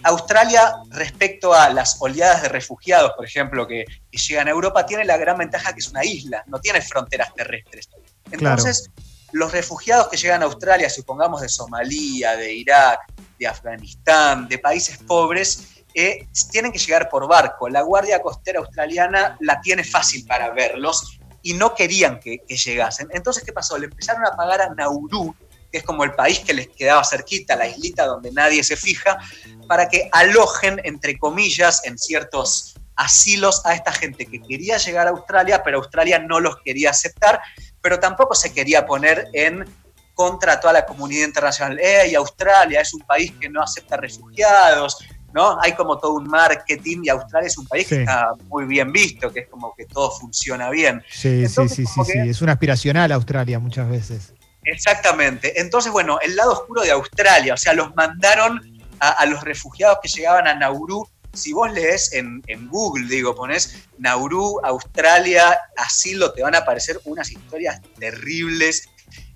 Australia, 0.02 0.74
respecto 0.90 1.54
a 1.54 1.70
las 1.70 1.96
oleadas 2.00 2.42
de 2.42 2.48
refugiados, 2.48 3.12
por 3.16 3.24
ejemplo, 3.24 3.66
que, 3.66 3.84
llegan 4.10 4.48
a 4.48 4.50
Europa, 4.50 4.84
tiene 4.84 5.04
la 5.04 5.16
gran 5.16 5.38
ventaja 5.38 5.72
que 5.72 5.78
es 5.78 5.88
una 5.88 6.04
isla, 6.04 6.42
no 6.48 6.60
tiene 6.60 6.80
fronteras 6.80 7.32
terrestres. 7.34 7.88
Entonces, 8.32 8.90
los 9.32 9.52
refugiados 9.52 10.08
que 10.08 10.16
llegan 10.16 10.42
a 10.42 10.46
Australia, 10.46 10.88
supongamos 10.88 11.40
de 11.40 11.48
Somalia, 11.48 12.36
de 12.36 12.52
Irak, 12.52 13.00
de 13.38 13.46
Afganistán, 13.46 14.48
de 14.48 14.58
países 14.58 14.98
pobres, 14.98 15.78
eh, 15.94 16.28
tienen 16.50 16.72
que 16.72 16.78
llegar 16.78 17.08
por 17.08 17.26
barco. 17.28 17.68
La 17.68 17.82
Guardia 17.82 18.20
Costera 18.20 18.60
Australiana 18.60 19.36
la 19.40 19.60
tiene 19.60 19.84
fácil 19.84 20.24
para 20.26 20.50
verlos 20.50 21.18
y 21.42 21.54
no 21.54 21.74
querían 21.74 22.20
que, 22.20 22.42
llegasen. 22.48 23.08
Entonces, 23.12 23.44
¿qué 23.44 23.52
pasó? 23.52 23.78
Le 23.78 23.86
empezaron 23.86 24.26
a 24.26 24.36
pagar 24.36 24.60
a 24.60 24.74
Nauru, 24.74 25.34
que 25.70 25.78
es 25.78 25.84
como 25.84 26.04
el 26.04 26.12
país 26.12 26.40
que 26.40 26.54
les 26.54 26.68
quedaba 26.68 27.04
cerquita, 27.04 27.56
la 27.56 27.66
islita 27.66 28.06
donde 28.06 28.32
nadie 28.32 28.62
se 28.64 28.76
fija, 28.76 29.18
para 29.66 29.88
que 29.88 30.08
alojen, 30.12 30.80
entre 30.84 31.18
comillas, 31.18 31.82
en 31.84 31.98
ciertos 31.98 32.74
asilos 32.96 33.64
a 33.64 33.74
esta 33.74 33.92
gente 33.92 34.26
que 34.26 34.42
quería 34.42 34.76
llegar 34.76 35.06
a 35.06 35.10
Australia, 35.10 35.62
pero 35.62 35.78
Australia 35.78 36.18
no 36.18 36.40
los 36.40 36.56
quería 36.62 36.90
aceptar, 36.90 37.40
pero 37.88 38.00
tampoco 38.00 38.34
se 38.34 38.52
quería 38.52 38.84
poner 38.84 39.28
en 39.32 39.64
contra 40.12 40.60
toda 40.60 40.74
la 40.74 40.84
comunidad 40.84 41.26
internacional. 41.26 41.78
¡Ey, 41.80 42.14
Australia 42.14 42.82
es 42.82 42.92
un 42.92 43.00
país 43.00 43.32
que 43.40 43.48
no 43.48 43.62
acepta 43.62 43.96
refugiados! 43.96 44.98
¿no? 45.32 45.58
Hay 45.62 45.72
como 45.72 45.96
todo 45.98 46.12
un 46.12 46.28
marketing 46.28 46.98
y 47.04 47.08
Australia 47.08 47.46
es 47.46 47.56
un 47.56 47.66
país 47.66 47.88
que 47.88 48.02
está 48.02 48.32
muy 48.48 48.66
bien 48.66 48.92
visto, 48.92 49.32
que 49.32 49.40
es 49.40 49.48
como 49.48 49.74
que 49.74 49.86
todo 49.86 50.10
funciona 50.10 50.68
bien. 50.68 51.02
Sí, 51.10 51.48
sí, 51.48 51.66
sí, 51.66 51.86
sí, 51.86 52.00
sí, 52.04 52.18
es 52.28 52.42
una 52.42 52.52
aspiracional 52.52 53.10
Australia 53.10 53.58
muchas 53.58 53.88
veces. 53.88 54.34
Exactamente. 54.64 55.58
Entonces, 55.58 55.90
bueno, 55.90 56.18
el 56.20 56.36
lado 56.36 56.52
oscuro 56.52 56.82
de 56.82 56.90
Australia, 56.90 57.54
o 57.54 57.56
sea, 57.56 57.72
los 57.72 57.96
mandaron 57.96 58.60
a, 59.00 59.12
a 59.12 59.24
los 59.24 59.42
refugiados 59.42 59.96
que 60.02 60.08
llegaban 60.10 60.46
a 60.46 60.54
Nauru 60.54 61.08
si 61.32 61.52
vos 61.52 61.72
lees 61.72 62.12
en, 62.12 62.42
Google, 62.68 63.06
digo, 63.08 63.34
pones 63.34 63.88
Nauru, 63.98 64.60
Australia, 64.62 65.58
asilo, 65.76 66.32
te 66.32 66.42
van 66.42 66.54
a 66.54 66.58
aparecer 66.58 67.00
unas 67.04 67.30
historias 67.30 67.80
terribles, 67.98 68.88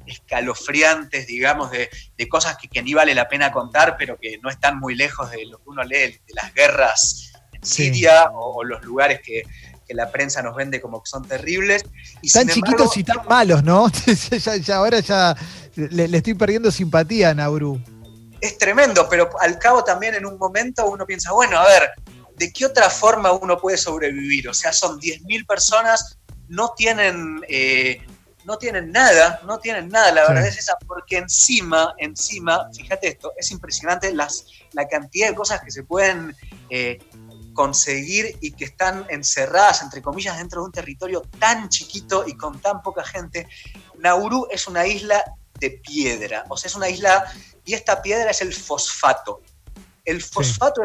escalofriantes, 0.06 1.26
digamos, 1.26 1.70
de, 1.70 1.88
cosas 2.28 2.56
que, 2.56 2.82
ni 2.82 2.94
vale 2.94 3.14
la 3.14 3.28
pena 3.28 3.52
contar, 3.52 3.96
pero 3.98 4.18
que 4.18 4.38
no 4.42 4.48
están 4.48 4.78
muy 4.78 4.94
lejos 4.94 5.30
de 5.30 5.46
lo 5.46 5.58
que 5.58 5.64
uno 5.66 5.82
lee, 5.82 6.20
de 6.26 6.34
las 6.34 6.54
guerras 6.54 7.32
en 7.52 7.64
Siria 7.64 8.30
o, 8.32 8.64
los 8.64 8.82
lugares 8.84 9.20
que, 9.20 9.42
la 9.88 10.10
prensa 10.10 10.40
nos 10.40 10.56
vende 10.56 10.80
como 10.80 11.02
que 11.02 11.10
son 11.10 11.22
terribles. 11.28 11.84
Y 12.22 12.30
tan 12.30 12.48
chiquitos 12.48 12.96
y 12.96 13.04
tan 13.04 13.26
malos, 13.28 13.62
¿no? 13.62 13.92
ya, 14.64 14.76
ahora 14.76 15.00
ya 15.00 15.36
le, 15.74 16.08
le, 16.08 16.16
estoy 16.16 16.32
perdiendo 16.32 16.70
simpatía 16.70 17.28
a 17.28 17.34
Nauru 17.34 17.78
es 18.42 18.58
tremendo, 18.58 19.08
pero 19.08 19.30
al 19.40 19.56
cabo 19.56 19.84
también 19.84 20.16
en 20.16 20.26
un 20.26 20.36
momento 20.36 20.90
uno 20.90 21.06
piensa, 21.06 21.30
bueno, 21.30 21.56
a 21.58 21.64
ver, 21.64 21.92
¿de 22.34 22.52
qué 22.52 22.66
otra 22.66 22.90
forma 22.90 23.30
uno 23.30 23.56
puede 23.56 23.78
sobrevivir? 23.78 24.48
O 24.48 24.54
sea, 24.54 24.72
son 24.72 25.00
10.000 25.00 25.46
personas, 25.46 26.18
no 26.48 26.74
tienen, 26.76 27.40
eh, 27.48 28.04
no 28.44 28.58
tienen 28.58 28.90
nada, 28.90 29.40
no 29.46 29.60
tienen 29.60 29.88
nada, 29.88 30.10
la 30.10 30.26
verdad 30.26 30.48
es 30.48 30.58
esa, 30.58 30.76
porque 30.88 31.18
encima, 31.18 31.94
encima, 31.98 32.68
fíjate 32.76 33.06
esto, 33.06 33.32
es 33.36 33.52
impresionante 33.52 34.12
las, 34.12 34.44
la 34.72 34.88
cantidad 34.88 35.28
de 35.28 35.36
cosas 35.36 35.60
que 35.62 35.70
se 35.70 35.84
pueden 35.84 36.34
eh, 36.68 36.98
conseguir 37.54 38.36
y 38.40 38.50
que 38.50 38.64
están 38.64 39.06
encerradas, 39.08 39.82
entre 39.82 40.02
comillas, 40.02 40.36
dentro 40.36 40.62
de 40.62 40.66
un 40.66 40.72
territorio 40.72 41.22
tan 41.38 41.68
chiquito 41.68 42.24
y 42.26 42.36
con 42.36 42.60
tan 42.60 42.82
poca 42.82 43.04
gente. 43.04 43.46
Nauru 44.00 44.48
es 44.50 44.66
una 44.66 44.84
isla 44.84 45.22
de 45.60 45.70
piedra, 45.70 46.44
o 46.48 46.56
sea, 46.56 46.66
es 46.66 46.74
una 46.74 46.88
isla 46.88 47.32
y 47.64 47.74
esta 47.74 48.02
piedra 48.02 48.30
es 48.30 48.40
el 48.42 48.52
fosfato. 48.52 49.42
El 50.04 50.22
fosfato 50.22 50.82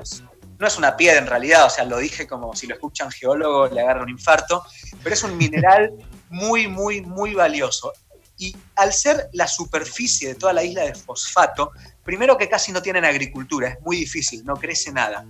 no 0.60 0.68
es 0.68 0.78
una 0.78 0.96
piedra 0.96 1.20
en 1.20 1.28
realidad, 1.28 1.66
o 1.66 1.70
sea, 1.70 1.84
lo 1.86 1.98
dije 1.98 2.28
como 2.28 2.56
si 2.56 2.68
lo 2.68 2.76
escuchan 2.76 3.12
geólogos 3.12 3.72
le 3.72 3.82
agarra 3.82 4.04
un 4.04 4.10
infarto, 4.10 4.64
pero 5.04 5.14
es 5.14 5.24
un 5.24 5.38
mineral 5.38 5.94
muy, 6.30 6.68
muy, 6.68 7.02
muy 7.02 7.34
valioso. 7.34 7.94
Y 8.40 8.56
al 8.76 8.94
ser 8.94 9.30
la 9.34 9.48
superficie 9.48 10.30
de 10.30 10.36
toda 10.36 10.54
la 10.54 10.64
isla 10.64 10.84
de 10.84 10.94
fosfato, 10.94 11.72
primero 12.04 12.38
que 12.38 12.48
casi 12.48 12.72
no 12.72 12.84
tienen 12.84 13.04
agricultura, 13.04 13.70
es 13.70 13.82
muy 13.82 13.98
difícil, 13.98 14.46
no 14.46 14.56
crece 14.56 14.92
nada. 14.92 15.26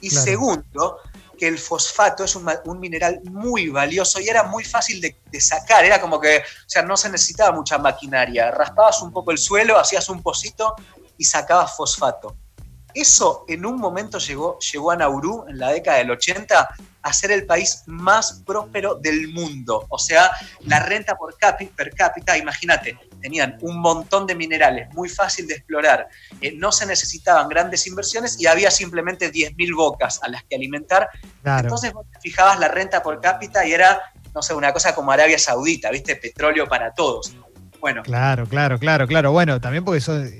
Y 0.00 0.10
segundo, 0.10 0.98
que 1.36 1.48
el 1.48 1.58
fosfato 1.58 2.24
es 2.24 2.36
un, 2.36 2.46
mineral 2.78 3.20
muy 3.24 3.68
valioso 3.68 4.20
y 4.20 4.28
era 4.28 4.44
muy 4.44 4.64
fácil 4.64 5.00
de, 5.00 5.40
sacar, 5.40 5.84
era 5.84 6.00
como 6.00 6.20
que, 6.20 6.38
o 6.38 6.68
sea, 6.68 6.82
no 6.82 6.96
se 6.96 7.10
necesitaba 7.10 7.52
mucha 7.52 7.78
maquinaria, 7.78 8.50
raspabas 8.50 9.02
un 9.02 9.12
poco 9.12 9.30
el 9.30 9.38
suelo, 9.38 9.78
hacías 9.78 10.08
un 10.08 10.22
pocito 10.22 10.74
y 11.18 11.24
sacabas 11.24 11.76
fosfato. 11.76 12.36
Eso 12.94 13.44
en 13.48 13.66
un 13.66 13.78
momento 13.78 14.18
llegó, 14.18 14.58
llegó 14.60 14.92
a 14.92 14.96
Nauru 14.96 15.46
en 15.48 15.58
la 15.58 15.70
década 15.72 15.98
del 15.98 16.12
80 16.12 16.68
a 17.02 17.12
ser 17.12 17.32
el 17.32 17.44
país 17.44 17.82
más 17.86 18.42
próspero 18.46 18.94
del 18.94 19.28
mundo. 19.28 19.84
O 19.88 19.98
sea, 19.98 20.30
la 20.60 20.78
renta 20.78 21.16
por 21.16 21.36
per 21.36 21.94
cápita, 21.94 22.38
imagínate, 22.38 22.96
tenían 23.24 23.56
un 23.62 23.80
montón 23.80 24.26
de 24.26 24.34
minerales, 24.34 24.92
muy 24.92 25.08
fácil 25.08 25.46
de 25.46 25.54
explorar, 25.54 26.08
eh, 26.42 26.52
no 26.58 26.70
se 26.70 26.84
necesitaban 26.84 27.48
grandes 27.48 27.86
inversiones 27.86 28.38
y 28.38 28.46
había 28.46 28.70
simplemente 28.70 29.32
10.000 29.32 29.74
bocas 29.74 30.22
a 30.22 30.28
las 30.28 30.44
que 30.44 30.56
alimentar. 30.56 31.08
Entonces 31.42 31.94
vos 31.94 32.04
te 32.12 32.20
fijabas 32.20 32.60
la 32.60 32.68
renta 32.68 33.02
por 33.02 33.22
cápita 33.22 33.64
y 33.64 33.72
era, 33.72 33.98
no 34.34 34.42
sé, 34.42 34.52
una 34.52 34.74
cosa 34.74 34.94
como 34.94 35.10
Arabia 35.10 35.38
Saudita, 35.38 35.90
¿viste? 35.90 36.16
Petróleo 36.16 36.66
para 36.66 36.92
todos. 36.92 37.34
Bueno. 37.80 38.02
Claro, 38.02 38.46
claro, 38.46 38.78
claro, 38.78 39.06
claro. 39.06 39.32
Bueno, 39.32 39.58
también 39.58 39.86
porque 39.86 40.02
son, 40.02 40.30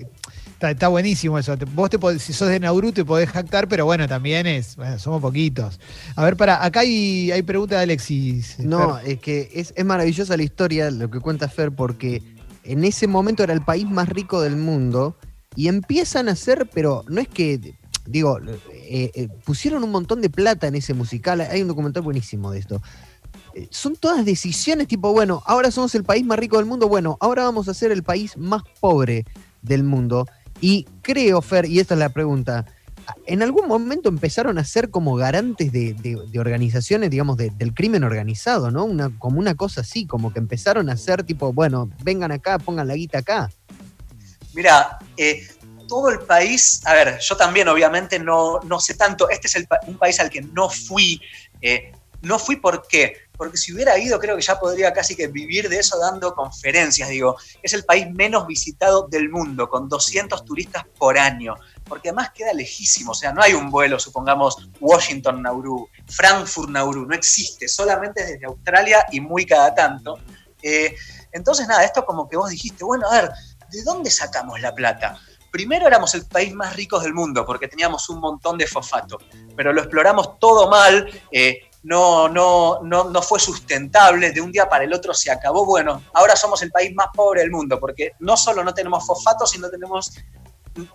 Está, 0.70 0.88
buenísimo 0.88 1.38
eso. 1.38 1.56
Vos 1.74 1.90
te 1.90 1.98
si 2.18 2.32
sos 2.32 2.48
de 2.48 2.58
Nauru 2.60 2.92
te 2.92 3.04
podés 3.04 3.28
jactar, 3.28 3.68
pero 3.68 3.84
bueno, 3.84 4.08
también 4.08 4.46
es, 4.46 4.76
bueno, 4.76 4.98
somos 4.98 5.20
poquitos. 5.20 5.78
A 6.16 6.24
ver, 6.24 6.36
para, 6.36 6.64
acá 6.64 6.80
hay, 6.80 7.30
hay 7.30 7.42
pregunta 7.42 7.76
de 7.76 7.82
Alexis. 7.82 8.58
No, 8.58 8.98
es 8.98 9.18
que 9.18 9.50
es, 9.52 9.72
maravillosa 9.84 10.36
la 10.36 10.42
historia, 10.42 10.90
lo 10.90 11.10
que 11.10 11.20
cuenta 11.20 11.48
Fer, 11.48 11.72
porque 11.72 12.22
en 12.64 12.84
ese 12.84 13.06
momento 13.06 13.42
era 13.42 13.52
el 13.52 13.62
país 13.62 13.88
más 13.88 14.08
rico 14.08 14.40
del 14.40 14.56
mundo 14.56 15.16
y 15.56 15.68
empiezan 15.68 16.28
a 16.28 16.32
hacer, 16.32 16.68
pero 16.72 17.04
no 17.08 17.20
es 17.20 17.28
que, 17.28 17.76
digo, 18.06 18.38
eh, 18.40 19.10
eh, 19.14 19.28
pusieron 19.44 19.84
un 19.84 19.90
montón 19.90 20.20
de 20.20 20.30
plata 20.30 20.66
en 20.66 20.74
ese 20.74 20.94
musical. 20.94 21.40
Hay 21.40 21.62
un 21.62 21.68
documental 21.68 22.02
buenísimo 22.02 22.50
de 22.50 22.58
esto 22.58 22.82
eh, 23.54 23.68
son 23.70 23.94
todas 23.94 24.24
decisiones 24.24 24.88
tipo, 24.88 25.12
bueno, 25.12 25.42
ahora 25.46 25.70
somos 25.70 25.94
el 25.94 26.02
país 26.02 26.24
más 26.24 26.38
rico 26.38 26.56
del 26.56 26.66
mundo, 26.66 26.88
bueno, 26.88 27.16
ahora 27.20 27.44
vamos 27.44 27.68
a 27.68 27.74
ser 27.74 27.92
el 27.92 28.02
país 28.02 28.36
más 28.36 28.62
pobre 28.80 29.24
del 29.62 29.84
mundo. 29.84 30.26
Y 30.60 30.86
creo, 31.02 31.40
Fer, 31.40 31.66
y 31.66 31.78
esta 31.78 31.94
es 31.94 32.00
la 32.00 32.08
pregunta, 32.08 32.66
¿en 33.26 33.42
algún 33.42 33.66
momento 33.68 34.08
empezaron 34.08 34.58
a 34.58 34.64
ser 34.64 34.90
como 34.90 35.16
garantes 35.16 35.72
de, 35.72 36.16
organizaciones, 36.38 37.10
digamos, 37.10 37.36
del 37.36 37.74
crimen 37.74 38.04
organizado, 38.04 38.70
¿no? 38.70 38.88
Como 39.18 39.38
una 39.38 39.54
cosa 39.54 39.82
así, 39.82 40.06
como 40.06 40.32
que 40.32 40.38
empezaron 40.38 40.90
a 40.90 40.96
ser 40.96 41.24
tipo, 41.24 41.52
bueno, 41.52 41.90
vengan 42.02 42.32
acá, 42.32 42.58
pongan 42.58 42.88
la 42.88 42.94
guita 42.94 43.18
acá. 43.18 43.50
Mira, 44.54 44.98
eh, 45.16 45.46
todo 45.88 46.10
el 46.10 46.20
país, 46.20 46.80
a 46.86 46.94
ver, 46.94 47.18
yo 47.20 47.36
también 47.36 47.68
obviamente 47.68 48.18
no, 48.18 48.60
sé 48.80 48.94
tanto, 48.94 49.28
este 49.28 49.48
es 49.48 49.66
un 49.86 49.98
país 49.98 50.18
al 50.20 50.30
que 50.30 50.42
no 50.42 50.68
fui, 50.68 51.20
eh, 51.60 51.92
no 52.22 52.38
fui 52.38 52.56
porque 52.56 53.23
porque 53.36 53.56
si 53.56 53.72
hubiera 53.72 53.98
ido 53.98 54.18
creo 54.18 54.36
que 54.36 54.42
ya 54.42 54.58
podría 54.58 54.92
casi 54.92 55.16
que 55.16 55.26
vivir 55.26 55.68
de 55.68 55.78
eso 55.78 55.98
dando 55.98 56.34
conferencias, 56.34 57.08
digo, 57.08 57.36
es 57.62 57.72
el 57.72 57.84
país 57.84 58.06
menos 58.10 58.46
visitado 58.46 59.06
del 59.08 59.28
mundo, 59.28 59.68
con 59.68 59.88
200 59.88 60.44
turistas 60.44 60.84
por 60.98 61.18
año, 61.18 61.54
porque 61.84 62.10
además 62.10 62.30
queda 62.32 62.52
lejísimo, 62.52 63.12
o 63.12 63.14
sea, 63.14 63.32
no 63.32 63.42
hay 63.42 63.54
un 63.54 63.70
vuelo, 63.70 63.98
supongamos, 63.98 64.68
Washington-Nauru, 64.80 65.88
Frankfurt-Nauru, 66.06 67.06
no 67.06 67.14
existe, 67.14 67.68
solamente 67.68 68.24
desde 68.24 68.46
Australia 68.46 69.04
y 69.10 69.20
muy 69.20 69.44
cada 69.44 69.74
tanto. 69.74 70.18
Eh, 70.62 70.94
entonces, 71.32 71.66
nada, 71.66 71.84
esto 71.84 72.06
como 72.06 72.28
que 72.28 72.36
vos 72.36 72.48
dijiste, 72.48 72.84
bueno, 72.84 73.08
a 73.10 73.20
ver, 73.20 73.30
¿de 73.70 73.82
dónde 73.82 74.10
sacamos 74.10 74.60
la 74.60 74.74
plata? 74.74 75.18
Primero 75.50 75.86
éramos 75.86 76.14
el 76.14 76.24
país 76.26 76.54
más 76.54 76.74
rico 76.74 76.98
del 76.98 77.14
mundo 77.14 77.44
porque 77.44 77.68
teníamos 77.68 78.08
un 78.08 78.20
montón 78.20 78.58
de 78.58 78.66
fosfato, 78.66 79.18
pero 79.56 79.72
lo 79.72 79.82
exploramos 79.82 80.38
todo 80.38 80.68
mal, 80.68 81.08
eh, 81.30 81.70
no, 81.84 82.28
no, 82.28 82.80
no, 82.82 83.04
no 83.04 83.22
fue 83.22 83.38
sustentable, 83.38 84.32
de 84.32 84.40
un 84.40 84.50
día 84.50 84.68
para 84.68 84.84
el 84.84 84.92
otro 84.92 85.12
se 85.14 85.30
acabó. 85.30 85.64
Bueno, 85.66 86.02
ahora 86.14 86.34
somos 86.34 86.62
el 86.62 86.70
país 86.70 86.94
más 86.94 87.08
pobre 87.14 87.42
del 87.42 87.50
mundo, 87.50 87.78
porque 87.78 88.12
no 88.20 88.36
solo 88.36 88.64
no 88.64 88.74
tenemos 88.74 89.06
fosfato, 89.06 89.46
sino 89.46 89.68
tenemos 89.70 90.12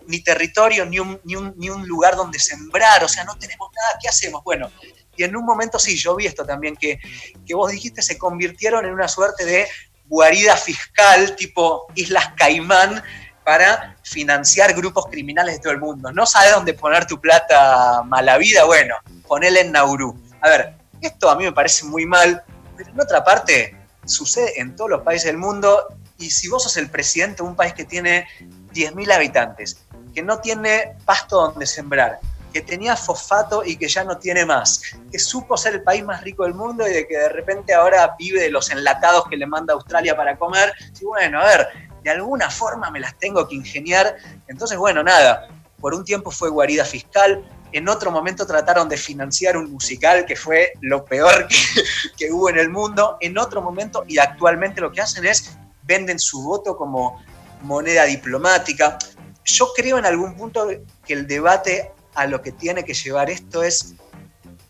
ni 0.08 0.20
territorio, 0.20 0.84
ni 0.84 0.98
un, 0.98 1.20
ni 1.24 1.36
un, 1.36 1.54
ni 1.56 1.70
un 1.70 1.86
lugar 1.86 2.16
donde 2.16 2.38
sembrar, 2.38 3.02
o 3.04 3.08
sea, 3.08 3.24
no 3.24 3.36
tenemos 3.36 3.70
nada, 3.74 3.98
¿qué 4.02 4.08
hacemos? 4.08 4.42
Bueno, 4.44 4.70
y 5.16 5.22
en 5.22 5.34
un 5.36 5.44
momento 5.44 5.78
sí, 5.78 5.96
yo 5.96 6.16
vi 6.16 6.26
esto 6.26 6.44
también, 6.44 6.76
que, 6.76 6.98
que 7.46 7.54
vos 7.54 7.70
dijiste, 7.70 8.02
se 8.02 8.18
convirtieron 8.18 8.84
en 8.84 8.92
una 8.92 9.08
suerte 9.08 9.44
de 9.44 9.68
guarida 10.06 10.56
fiscal 10.56 11.36
tipo 11.36 11.86
Islas 11.94 12.32
Caimán 12.36 13.02
para 13.44 13.96
financiar 14.02 14.74
grupos 14.74 15.06
criminales 15.06 15.54
de 15.54 15.60
todo 15.60 15.72
el 15.72 15.78
mundo. 15.78 16.12
No 16.12 16.26
sabes 16.26 16.52
dónde 16.52 16.74
poner 16.74 17.06
tu 17.06 17.20
plata 17.20 18.02
mala 18.02 18.36
vida, 18.38 18.64
bueno, 18.64 18.96
ponele 19.26 19.60
en 19.60 19.72
Nauru. 19.72 20.20
A 20.42 20.48
ver, 20.48 20.79
esto 21.06 21.30
a 21.30 21.36
mí 21.36 21.44
me 21.44 21.52
parece 21.52 21.84
muy 21.84 22.06
mal, 22.06 22.42
pero 22.76 22.90
en 22.90 23.00
otra 23.00 23.24
parte 23.24 23.76
sucede 24.04 24.60
en 24.60 24.74
todos 24.76 24.90
los 24.90 25.02
países 25.02 25.26
del 25.26 25.36
mundo 25.38 25.86
y 26.18 26.30
si 26.30 26.48
vos 26.48 26.62
sos 26.62 26.76
el 26.76 26.90
presidente 26.90 27.42
de 27.42 27.48
un 27.48 27.56
país 27.56 27.72
que 27.74 27.84
tiene 27.84 28.26
10.000 28.72 29.12
habitantes, 29.12 29.82
que 30.14 30.22
no 30.22 30.40
tiene 30.40 30.96
pasto 31.04 31.36
donde 31.36 31.66
sembrar, 31.66 32.20
que 32.52 32.60
tenía 32.60 32.96
fosfato 32.96 33.64
y 33.64 33.76
que 33.76 33.88
ya 33.88 34.04
no 34.04 34.18
tiene 34.18 34.44
más, 34.44 34.82
que 35.10 35.18
supo 35.18 35.56
ser 35.56 35.74
el 35.74 35.82
país 35.82 36.04
más 36.04 36.22
rico 36.22 36.44
del 36.44 36.54
mundo 36.54 36.86
y 36.86 36.92
de 36.92 37.06
que 37.06 37.16
de 37.16 37.28
repente 37.28 37.72
ahora 37.74 38.14
vive 38.18 38.42
de 38.42 38.50
los 38.50 38.70
enlatados 38.70 39.24
que 39.28 39.36
le 39.36 39.46
manda 39.46 39.74
Australia 39.74 40.16
para 40.16 40.36
comer. 40.36 40.72
Y 41.00 41.04
bueno, 41.04 41.40
a 41.40 41.44
ver, 41.44 41.68
de 42.02 42.10
alguna 42.10 42.50
forma 42.50 42.90
me 42.90 43.00
las 43.00 43.16
tengo 43.18 43.46
que 43.46 43.54
ingeniar. 43.54 44.16
Entonces, 44.48 44.76
bueno, 44.78 45.02
nada, 45.02 45.48
por 45.80 45.94
un 45.94 46.04
tiempo 46.04 46.30
fue 46.30 46.50
guarida 46.50 46.84
fiscal, 46.84 47.44
en 47.72 47.88
otro 47.88 48.10
momento 48.10 48.46
trataron 48.46 48.88
de 48.88 48.96
financiar 48.96 49.56
un 49.56 49.70
musical 49.70 50.24
que 50.26 50.36
fue 50.36 50.72
lo 50.80 51.04
peor 51.04 51.46
que, 52.16 52.32
hubo 52.32 52.48
en 52.50 52.58
el 52.58 52.68
mundo. 52.68 53.16
En 53.20 53.38
otro 53.38 53.62
momento, 53.62 54.04
y 54.08 54.18
actualmente 54.18 54.80
lo 54.80 54.90
que 54.90 55.00
hacen 55.00 55.24
es 55.24 55.56
venden 55.82 56.18
su 56.18 56.42
voto 56.42 56.76
como 56.76 57.22
moneda 57.62 58.04
diplomática. 58.04 58.98
Yo 59.44 59.72
creo 59.74 59.98
en 59.98 60.06
algún 60.06 60.36
punto 60.36 60.68
que 61.04 61.12
el 61.12 61.26
debate 61.26 61.92
a 62.14 62.26
lo 62.26 62.42
que 62.42 62.52
tiene 62.52 62.84
que 62.84 62.94
llevar 62.94 63.30
esto 63.30 63.62
es 63.62 63.94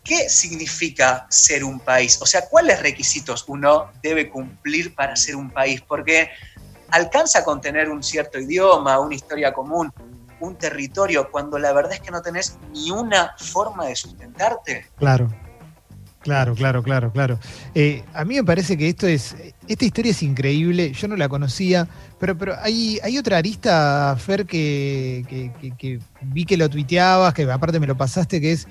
qué 0.03 0.29
significa 0.29 1.27
ser 1.29 1.63
un 1.63 1.79
país, 1.79 2.19
o 2.21 2.25
sea, 2.25 2.47
cuáles 2.47 2.81
requisitos 2.81 3.45
uno 3.47 3.91
debe 4.01 4.29
cumplir 4.29 4.95
para 4.95 5.15
ser 5.15 5.35
un 5.35 5.51
país, 5.51 5.81
porque 5.81 6.29
alcanza 6.89 7.43
con 7.43 7.61
tener 7.61 7.89
un 7.89 8.03
cierto 8.03 8.39
idioma, 8.39 8.99
una 8.99 9.15
historia 9.15 9.53
común, 9.53 9.91
un 10.41 10.55
territorio, 10.55 11.29
cuando 11.31 11.57
la 11.57 11.71
verdad 11.73 11.93
es 11.93 12.01
que 12.01 12.11
no 12.11 12.21
tenés 12.21 12.57
ni 12.71 12.91
una 12.91 13.35
forma 13.37 13.85
de 13.85 13.95
sustentarte. 13.95 14.87
Claro. 14.97 15.31
Claro, 16.21 16.53
claro, 16.53 16.83
claro, 16.83 17.11
claro. 17.11 17.39
Eh, 17.73 18.03
a 18.13 18.23
mí 18.25 18.35
me 18.35 18.43
parece 18.43 18.77
que 18.77 18.87
esto 18.87 19.07
es, 19.07 19.35
esta 19.67 19.85
historia 19.85 20.11
es 20.11 20.21
increíble, 20.21 20.91
yo 20.91 21.07
no 21.07 21.15
la 21.15 21.27
conocía, 21.27 21.87
pero, 22.19 22.37
pero 22.37 22.55
hay, 22.61 22.99
hay 23.01 23.17
otra 23.17 23.37
arista, 23.37 24.15
Fer, 24.19 24.45
que, 24.45 25.25
que, 25.79 25.99
vi 26.21 26.45
que 26.45 26.57
lo 26.57 26.69
tuiteabas, 26.69 27.33
que 27.33 27.51
aparte 27.51 27.79
me 27.79 27.87
lo 27.87 27.97
pasaste, 27.97 28.39
que 28.39 28.51
es, 28.51 28.67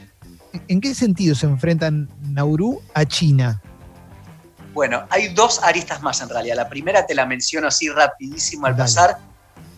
¿en 0.68 0.80
qué 0.80 0.94
sentido 0.94 1.34
se 1.34 1.46
enfrentan 1.46 2.08
Nauru 2.20 2.80
a 2.94 3.04
China? 3.04 3.60
Bueno, 4.72 5.04
hay 5.10 5.34
dos 5.34 5.60
aristas 5.64 6.00
más 6.02 6.20
en 6.20 6.28
realidad. 6.28 6.54
La 6.54 6.68
primera 6.68 7.04
te 7.04 7.14
la 7.16 7.26
menciono 7.26 7.66
así 7.66 7.88
rapidísimo 7.88 8.66
al 8.66 8.76
pasar. 8.76 9.18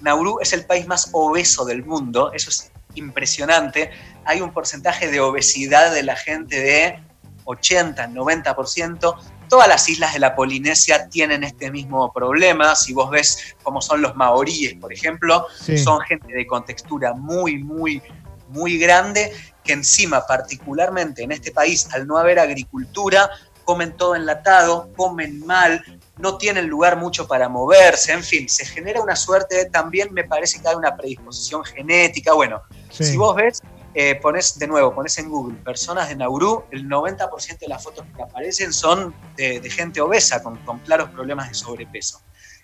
Nauru 0.03 0.39
es 0.41 0.53
el 0.53 0.65
país 0.65 0.87
más 0.87 1.09
obeso 1.13 1.65
del 1.65 1.85
mundo, 1.85 2.33
eso 2.33 2.51
es 2.51 2.73
impresionante. 2.95 3.91
Hay 4.25 4.41
un 4.41 4.53
porcentaje 4.53 5.11
de 5.11 5.21
obesidad 5.21 5.93
de 5.93 6.03
la 6.03 6.17
gente 6.17 6.61
de 6.61 6.99
80, 7.45 8.09
90%. 8.09 9.17
Todas 9.49 9.69
las 9.69 9.89
islas 9.89 10.15
de 10.15 10.19
la 10.21 10.35
Polinesia 10.35 11.09
tienen 11.09 11.45
este 11.45 11.71
mismo 11.71 12.13
problema. 12.13 12.75
Si 12.75 12.93
vos 12.93 13.11
ves 13.11 13.55
cómo 13.63 13.81
son 13.81 14.03
los 14.03 14.15
maoríes, 14.17 14.75
por 14.75 14.93
ejemplo, 14.93 15.47
son 15.83 16.01
gente 16.03 16.33
de 16.33 16.47
contextura 16.47 17.13
muy, 17.15 17.63
muy, 17.63 18.03
muy 18.49 18.79
grande, 18.79 19.33
que 19.63 19.73
encima, 19.73 20.27
particularmente 20.27 21.23
en 21.23 21.33
este 21.33 21.53
país, 21.53 21.89
al 21.93 22.07
no 22.07 22.19
haber 22.19 22.39
agricultura, 22.39 23.31
comen 23.65 23.97
todo 23.97 24.17
enlatado, 24.17 24.91
comen 24.97 25.45
mal, 25.47 25.85
no 26.19 26.37
tienen 26.37 26.67
lugar 26.67 26.97
mucho 26.97 27.27
para 27.27 27.49
moverse, 27.49 28.13
en 28.13 28.23
fin, 28.23 28.49
se 28.49 28.65
genera 28.67 29.01
una 29.01 29.17
suerte, 29.17 29.65
también 29.67 30.13
me 30.13 30.25
parece 30.25 30.61
que 30.61 30.69
hay 30.69 30.75
una 30.75 30.97
predisposición 30.97 31.65
genética. 31.65 32.35
Bueno, 32.35 32.63
si 32.91 33.17
vos 33.17 33.35
ves, 33.35 33.63
eh, 33.95 34.15
pones 34.17 34.59
de 34.59 34.67
nuevo, 34.67 34.95
pones 34.95 35.19
en 35.19 35.29
Google 35.29 35.57
personas 35.59 36.09
de 36.09 36.17
Nauru, 36.17 36.65
el 36.71 36.89
90% 36.89 37.59
de 37.59 37.69
las 37.69 37.83
fotos 37.83 38.07
que 38.15 38.23
aparecen 38.23 38.73
son 38.73 39.15
de, 39.37 39.69
gente 39.71 40.01
obesa, 40.01 40.43
con, 40.43 40.57
claros 40.85 41.11
problemas 41.11 41.49
de 41.49 41.55
sobrepeso. 41.55 42.21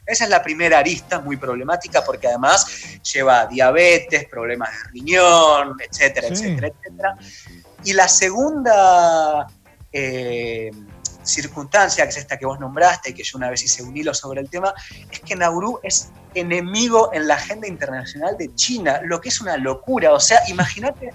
Esa 0.07 0.25
es 0.25 0.31
la 0.31 0.43
primera 0.43 0.79
arista, 0.79 1.21
muy 1.21 1.37
problemática, 1.37 2.03
porque 2.03 2.29
además 2.29 2.67
lleva 3.13 3.45
diabetes, 3.47 4.27
problemas 4.27 4.71
de 4.71 4.91
riñón, 4.93 5.77
etcétera, 5.87 6.29
etcétera, 6.29 6.69
etcétera. 6.69 7.17
Y 7.85 7.93
la 7.93 8.09
segunda 8.09 9.47
eh, 9.93 10.71
circunstancia, 11.29 12.05
que 12.05 12.11
es 12.11 12.17
esta 12.17 12.39
que 12.39 12.47
vos 12.47 12.59
nombraste, 12.59 13.11
y 13.11 13.15
que 13.15 13.23
yo 13.23 13.39
una 13.39 13.51
vez 13.51 13.63
hice 13.63 13.83
un 13.83 13.97
hilo 13.97 14.15
sobre 14.15 14.41
el 14.41 14.49
tema, 14.49 14.75
es 15.11 15.21
que 15.21 15.37
Nauru 15.37 15.81
es 15.83 16.11
enemigo 16.35 17.11
en 17.13 17.29
la 17.29 17.35
agenda 17.35 17.69
internacional 17.69 18.37
de 18.37 18.55
China, 18.55 19.01
lo 19.05 19.21
que 19.21 19.29
es 19.29 19.41
una 19.41 19.57
locura. 19.57 20.13
O 20.13 20.21
sea, 20.21 20.41
imagínate 20.49 21.11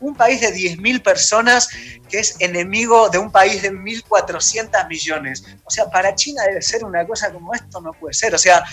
un 0.00 0.14
país 0.14 0.40
de 0.40 0.54
10.000 0.54 1.02
personas 1.02 1.68
que 2.08 2.20
es 2.20 2.36
enemigo 2.40 3.08
de 3.08 3.18
un 3.18 3.30
país 3.30 3.62
de 3.62 3.72
1.400 3.72 4.88
millones. 4.88 5.44
O 5.64 5.70
sea, 5.70 5.86
para 5.90 6.14
China 6.14 6.42
debe 6.44 6.62
ser 6.62 6.84
una 6.84 7.06
cosa 7.06 7.32
como 7.32 7.54
esto, 7.54 7.80
no 7.80 7.92
puede 7.92 8.14
ser. 8.14 8.34
O 8.34 8.38
sea, 8.38 8.64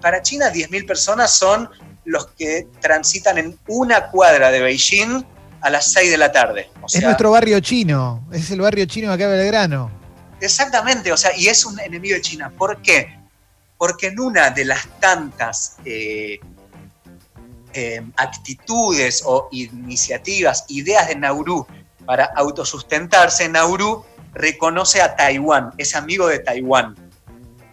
para 0.00 0.20
China 0.22 0.52
10.000 0.52 0.86
personas 0.86 1.30
son 1.32 1.68
los 2.04 2.26
que 2.32 2.68
transitan 2.80 3.38
en 3.38 3.58
una 3.68 4.10
cuadra 4.10 4.50
de 4.50 4.60
Beijing 4.60 5.24
a 5.60 5.70
las 5.70 5.92
6 5.92 6.10
de 6.10 6.18
la 6.18 6.30
tarde. 6.30 6.70
es 6.92 7.02
nuestro 7.02 7.30
barrio 7.30 7.58
chino, 7.60 8.26
es 8.30 8.50
el 8.50 8.60
barrio 8.60 8.84
chino 8.84 9.08
de 9.08 9.14
acá 9.14 9.28
de 9.28 9.38
Belgrano. 9.38 10.03
Exactamente, 10.40 11.12
o 11.12 11.16
sea, 11.16 11.36
y 11.36 11.48
es 11.48 11.64
un 11.64 11.78
enemigo 11.80 12.14
de 12.14 12.20
China. 12.20 12.50
¿Por 12.50 12.80
qué? 12.82 13.18
Porque 13.78 14.08
en 14.08 14.20
una 14.20 14.50
de 14.50 14.64
las 14.64 14.86
tantas 15.00 15.76
eh, 15.84 16.40
eh, 17.72 18.02
actitudes 18.16 19.22
o 19.24 19.48
iniciativas, 19.52 20.64
ideas 20.68 21.08
de 21.08 21.16
Nauru 21.16 21.66
para 22.06 22.26
autosustentarse, 22.36 23.48
Nauru 23.48 24.04
reconoce 24.32 25.00
a 25.00 25.16
Taiwán, 25.16 25.72
es 25.78 25.94
amigo 25.94 26.28
de 26.28 26.40
Taiwán. 26.40 26.96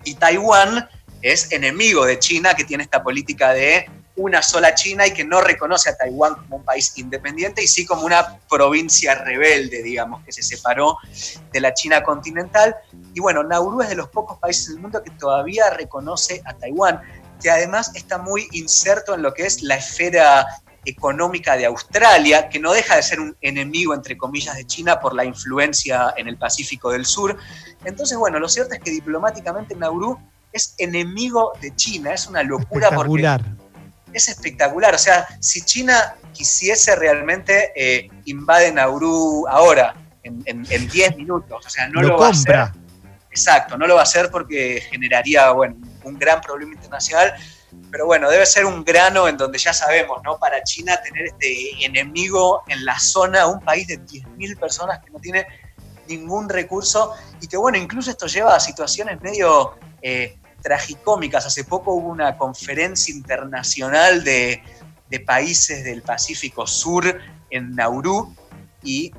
Y 0.03 0.15
Taiwán 0.15 0.89
es 1.21 1.51
enemigo 1.51 2.05
de 2.05 2.17
China, 2.19 2.53
que 2.53 2.63
tiene 2.63 2.83
esta 2.83 3.03
política 3.03 3.53
de 3.53 3.89
una 4.15 4.41
sola 4.41 4.75
China 4.75 5.07
y 5.07 5.13
que 5.13 5.23
no 5.23 5.41
reconoce 5.41 5.89
a 5.89 5.95
Taiwán 5.95 6.35
como 6.35 6.57
un 6.57 6.65
país 6.65 6.91
independiente 6.97 7.63
y 7.63 7.67
sí 7.67 7.85
como 7.85 8.05
una 8.05 8.39
provincia 8.49 9.15
rebelde, 9.15 9.81
digamos, 9.81 10.23
que 10.23 10.31
se 10.31 10.43
separó 10.43 10.97
de 11.51 11.59
la 11.59 11.73
China 11.73 12.03
continental. 12.03 12.75
Y 13.13 13.19
bueno, 13.19 13.43
Nauru 13.43 13.81
es 13.81 13.89
de 13.89 13.95
los 13.95 14.09
pocos 14.09 14.37
países 14.39 14.69
del 14.69 14.79
mundo 14.79 15.01
que 15.01 15.11
todavía 15.11 15.69
reconoce 15.69 16.41
a 16.45 16.53
Taiwán, 16.53 17.01
que 17.41 17.49
además 17.49 17.91
está 17.95 18.17
muy 18.17 18.47
inserto 18.51 19.15
en 19.15 19.21
lo 19.21 19.33
que 19.33 19.45
es 19.45 19.63
la 19.63 19.75
esfera 19.75 20.45
económica 20.83 21.55
de 21.57 21.65
Australia, 21.65 22.49
que 22.49 22.59
no 22.59 22.73
deja 22.73 22.95
de 22.95 23.03
ser 23.03 23.19
un 23.19 23.35
enemigo, 23.41 23.93
entre 23.93 24.17
comillas, 24.17 24.55
de 24.55 24.65
China 24.65 24.99
por 24.99 25.13
la 25.13 25.25
influencia 25.25 26.13
en 26.17 26.27
el 26.27 26.37
Pacífico 26.37 26.91
del 26.91 27.05
Sur. 27.05 27.37
Entonces, 27.85 28.17
bueno, 28.17 28.39
lo 28.39 28.49
cierto 28.49 28.73
es 28.73 28.81
que 28.81 28.91
diplomáticamente 28.91 29.75
Nauru 29.75 30.17
es 30.51 30.75
enemigo 30.77 31.53
de 31.61 31.75
China, 31.75 32.13
es 32.13 32.27
una 32.27 32.43
locura 32.43 32.89
porque 32.91 33.27
es 34.13 34.29
espectacular. 34.29 34.93
O 34.95 34.97
sea, 34.97 35.27
si 35.39 35.61
China 35.61 36.15
quisiese 36.33 36.95
realmente, 36.95 37.71
eh, 37.75 38.09
invade 38.25 38.71
Nauru 38.71 39.47
ahora, 39.47 39.95
en 40.23 40.87
10 40.89 41.17
minutos. 41.17 41.65
O 41.65 41.69
sea, 41.69 41.87
no 41.89 42.01
lo, 42.01 42.17
va 42.17 42.27
a 42.27 42.29
hacer. 42.29 42.71
Exacto, 43.31 43.77
no 43.77 43.87
lo 43.87 43.95
va 43.95 44.01
a 44.01 44.03
hacer 44.03 44.29
porque 44.29 44.83
generaría, 44.91 45.51
bueno, 45.51 45.77
un 46.03 46.19
gran 46.19 46.41
problema 46.41 46.73
internacional. 46.73 47.33
Pero 47.89 48.05
bueno, 48.05 48.29
debe 48.29 48.45
ser 48.45 48.65
un 48.65 48.83
grano 48.83 49.27
en 49.27 49.37
donde 49.37 49.57
ya 49.57 49.73
sabemos, 49.73 50.21
¿no? 50.23 50.37
Para 50.37 50.61
China 50.63 50.99
tener 51.01 51.27
este 51.27 51.85
enemigo 51.85 52.63
en 52.67 52.83
la 52.83 52.99
zona, 52.99 53.47
un 53.47 53.61
país 53.61 53.87
de 53.87 53.99
10.000 53.99 54.59
personas 54.59 54.99
que 55.03 55.11
no 55.11 55.19
tiene 55.19 55.47
ningún 56.07 56.49
recurso 56.49 57.13
y 57.39 57.47
que, 57.47 57.55
bueno, 57.55 57.77
incluso 57.77 58.11
esto 58.11 58.27
lleva 58.27 58.55
a 58.55 58.59
situaciones 58.59 59.21
medio 59.21 59.75
eh, 60.01 60.37
tragicómicas. 60.61 61.45
Hace 61.45 61.63
poco 61.63 61.93
hubo 61.93 62.09
una 62.09 62.37
conferencia 62.37 63.13
internacional 63.13 64.23
de, 64.23 64.61
países 65.25 65.83
del 65.83 66.03
Pacífico 66.03 66.65
Sur 66.65 67.19
en 67.49 67.75
Nauru 67.75 68.33
y 68.81 69.11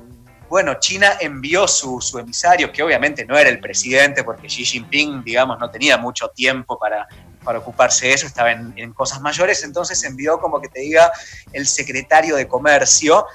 bueno, 0.49 0.75
China 0.79 1.13
envió 1.19 1.67
su, 1.67 1.99
emisario, 2.19 2.71
que 2.71 2.83
obviamente 2.83 3.25
no 3.25 3.37
era 3.37 3.49
el 3.49 3.59
presidente, 3.59 4.23
porque 4.23 4.47
Xi 4.47 4.65
Jinping, 4.65 5.23
digamos, 5.23 5.57
no 5.59 5.69
tenía 5.71 5.97
mucho 5.97 6.27
tiempo 6.29 6.77
para, 6.77 7.07
para 7.43 7.59
ocuparse 7.59 8.07
de 8.07 8.13
eso, 8.13 8.27
estaba 8.27 8.51
en, 8.51 8.73
en, 8.75 8.93
cosas 8.93 9.21
mayores, 9.21 9.63
entonces 9.63 10.03
envió 10.03 10.39
como 10.39 10.61
que 10.61 10.67
te 10.67 10.81
diga 10.81 11.11
el 11.53 11.65
secretario 11.65 12.35
de 12.35 12.47
Comercio, 12.47 13.25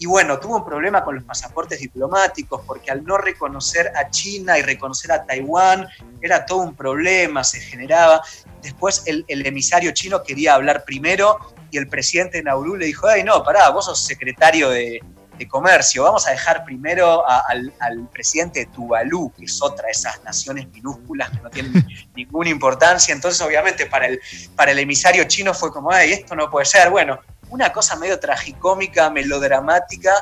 y 0.00 0.06
bueno, 0.06 0.38
tuvo 0.38 0.58
un 0.58 0.64
problema 0.64 1.04
con 1.04 1.16
los 1.16 1.24
pasaportes 1.24 1.80
diplomáticos 1.80 2.62
porque 2.64 2.90
al 2.92 3.04
no 3.04 3.18
reconocer 3.18 3.92
a 3.96 4.08
China 4.10 4.56
y 4.56 4.62
reconocer 4.62 5.10
a 5.10 5.26
Taiwán 5.26 5.88
era 6.22 6.46
todo 6.46 6.60
un 6.60 6.76
problema, 6.76 7.42
se 7.42 7.60
generaba. 7.60 8.22
Después 8.62 9.02
el, 9.06 9.24
emisario 9.28 9.90
chino 9.90 10.22
quería 10.22 10.54
hablar 10.54 10.84
primero 10.84 11.38
y 11.72 11.78
el 11.78 11.88
presidente 11.88 12.40
Nauru 12.42 12.76
le 12.76 12.86
dijo, 12.86 13.08
ay 13.08 13.24
no, 13.24 13.42
pará, 13.42 13.70
vos 13.70 13.86
sos 13.86 14.00
secretario 14.00 14.70
de, 14.70 15.00
comercio, 15.48 16.02
vamos 16.02 16.26
a 16.26 16.32
dejar 16.32 16.64
primero 16.64 17.22
al, 17.28 18.08
presidente 18.12 18.58
de 18.58 18.66
Tuvalu, 18.66 19.32
que 19.36 19.44
es 19.44 19.62
otra 19.62 19.86
de 19.86 19.92
esas 19.92 20.20
naciones 20.24 20.66
minúsculas 20.72 21.30
que 21.30 21.38
no 21.40 21.48
tienen 21.48 21.86
ninguna 22.16 22.50
importancia. 22.50 23.14
Entonces, 23.14 23.40
obviamente, 23.40 23.86
para 23.86 24.08
el, 24.08 24.20
para 24.56 24.72
el 24.72 24.80
emisario 24.80 25.22
chino 25.28 25.54
fue 25.54 25.72
como, 25.72 25.92
ay, 25.92 26.12
esto 26.12 26.34
no 26.34 26.50
puede 26.50 26.66
ser. 26.66 26.90
Bueno, 26.90 27.20
una 27.50 27.72
cosa 27.72 27.96
medio 27.96 28.18
tragicómica, 28.18 29.10
melodramática, 29.10 30.12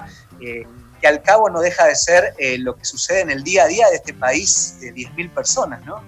eh, 0.41 0.67
que 1.01 1.07
al 1.07 1.23
cabo 1.23 1.51
no 1.51 1.61
deja 1.61 1.87
de 1.87 1.95
ser 1.95 2.35
eh, 2.39 2.59
lo 2.59 2.77
que 2.77 2.85
sucede 2.85 3.21
en 3.21 3.31
el 3.31 3.43
día 3.43 3.65
a 3.65 3.67
día 3.67 3.89
de 3.89 3.97
este 3.97 4.15
país 4.15 4.79
de 4.81 4.95
10.000 4.95 5.31
personas, 5.31 5.85
¿no? 5.85 6.03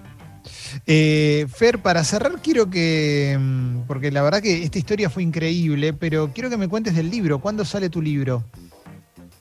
Eh, 0.85 1.47
Fer, 1.53 1.81
para 1.81 2.03
cerrar 2.03 2.39
quiero 2.41 2.69
que, 2.69 3.35
mm, 3.39 3.81
porque 3.87 4.11
la 4.11 4.21
verdad 4.21 4.41
que 4.41 4.63
esta 4.63 4.77
historia 4.77 5.09
fue 5.09 5.23
increíble, 5.23 5.93
pero 5.93 6.31
quiero 6.33 6.49
que 6.49 6.57
me 6.57 6.67
cuentes 6.67 6.95
del 6.95 7.09
libro. 7.09 7.39
¿Cuándo 7.39 7.65
sale 7.65 7.89
tu 7.89 8.01
libro? 8.01 8.43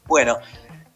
Bueno, 0.07 0.39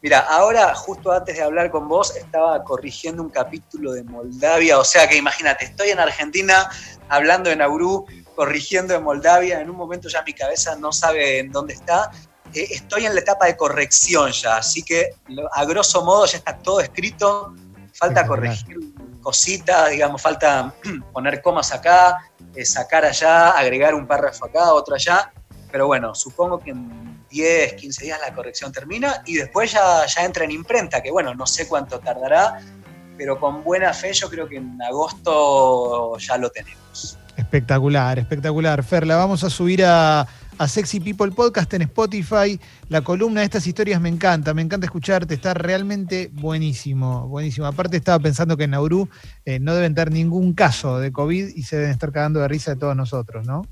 mira, 0.00 0.20
ahora 0.20 0.74
justo 0.74 1.12
antes 1.12 1.36
de 1.36 1.42
hablar 1.42 1.70
con 1.70 1.88
vos 1.88 2.16
estaba 2.16 2.64
corrigiendo 2.64 3.22
un 3.22 3.30
capítulo 3.30 3.92
de 3.92 4.04
Moldavia, 4.04 4.78
o 4.78 4.84
sea 4.84 5.08
que 5.08 5.16
imagínate, 5.16 5.66
estoy 5.66 5.90
en 5.90 6.00
Argentina 6.00 6.68
hablando 7.08 7.50
de 7.50 7.56
Nauru, 7.56 8.06
corrigiendo 8.34 8.94
de 8.94 9.00
Moldavia, 9.00 9.60
en 9.60 9.70
un 9.70 9.76
momento 9.76 10.08
ya 10.08 10.22
mi 10.22 10.32
cabeza 10.32 10.76
no 10.76 10.92
sabe 10.92 11.38
en 11.38 11.52
dónde 11.52 11.74
está. 11.74 12.10
Eh, 12.54 12.68
estoy 12.70 13.06
en 13.06 13.14
la 13.14 13.20
etapa 13.20 13.46
de 13.46 13.56
corrección 13.56 14.30
ya, 14.32 14.56
así 14.56 14.82
que 14.82 15.10
a 15.52 15.64
grosso 15.64 16.04
modo 16.04 16.26
ya 16.26 16.38
está 16.38 16.58
todo 16.58 16.80
escrito, 16.80 17.54
falta 17.94 18.26
corregir 18.26 18.78
cositas, 19.22 19.90
digamos, 19.90 20.20
falta 20.20 20.74
poner 21.12 21.40
comas 21.40 21.72
acá, 21.72 22.30
eh, 22.54 22.64
sacar 22.64 23.04
allá, 23.04 23.50
agregar 23.50 23.94
un 23.94 24.06
párrafo 24.06 24.46
acá, 24.46 24.72
otro 24.74 24.94
allá, 24.94 25.32
pero 25.70 25.86
bueno, 25.86 26.14
supongo 26.14 26.58
que 26.58 26.70
en 26.70 27.24
10, 27.30 27.74
15 27.74 28.04
días 28.04 28.20
la 28.20 28.34
corrección 28.34 28.72
termina 28.72 29.22
y 29.24 29.36
después 29.36 29.72
ya, 29.72 30.04
ya 30.06 30.24
entra 30.24 30.44
en 30.44 30.50
imprenta, 30.50 31.02
que 31.02 31.10
bueno, 31.10 31.34
no 31.34 31.46
sé 31.46 31.66
cuánto 31.66 31.98
tardará, 32.00 32.60
pero 33.16 33.40
con 33.40 33.62
buena 33.64 33.94
fe 33.94 34.12
yo 34.12 34.28
creo 34.28 34.48
que 34.48 34.56
en 34.56 34.80
agosto 34.82 36.18
ya 36.18 36.36
lo 36.36 36.50
tenemos. 36.50 37.18
Espectacular, 37.52 38.18
espectacular. 38.18 38.82
Fer, 38.82 39.06
la 39.06 39.16
vamos 39.16 39.44
a 39.44 39.50
subir 39.50 39.84
a, 39.84 40.26
Sexy 40.66 41.00
People 41.00 41.32
Podcast 41.32 41.74
en 41.74 41.82
Spotify. 41.82 42.58
La 42.88 43.02
columna 43.02 43.40
de 43.40 43.44
estas 43.44 43.66
historias 43.66 44.00
me 44.00 44.08
encanta, 44.08 44.54
me 44.54 44.62
encanta 44.62 44.86
escucharte, 44.86 45.34
está 45.34 45.52
realmente 45.52 46.30
buenísimo, 46.32 47.28
buenísimo. 47.28 47.66
Aparte 47.66 47.98
estaba 47.98 48.18
pensando 48.20 48.56
que 48.56 48.64
en 48.64 48.70
Nauru 48.70 49.06
eh, 49.44 49.58
no 49.58 49.74
deben 49.74 49.94
tener 49.94 50.12
ningún 50.12 50.54
caso 50.54 50.98
de 50.98 51.12
COVID 51.12 51.48
y 51.54 51.62
se 51.64 51.76
deben 51.76 51.90
estar 51.90 52.10
cagando 52.10 52.40
de 52.40 52.48
risa 52.48 52.70
de 52.70 52.80
todos 52.80 52.96
nosotros, 52.96 53.44
¿no? 53.44 53.66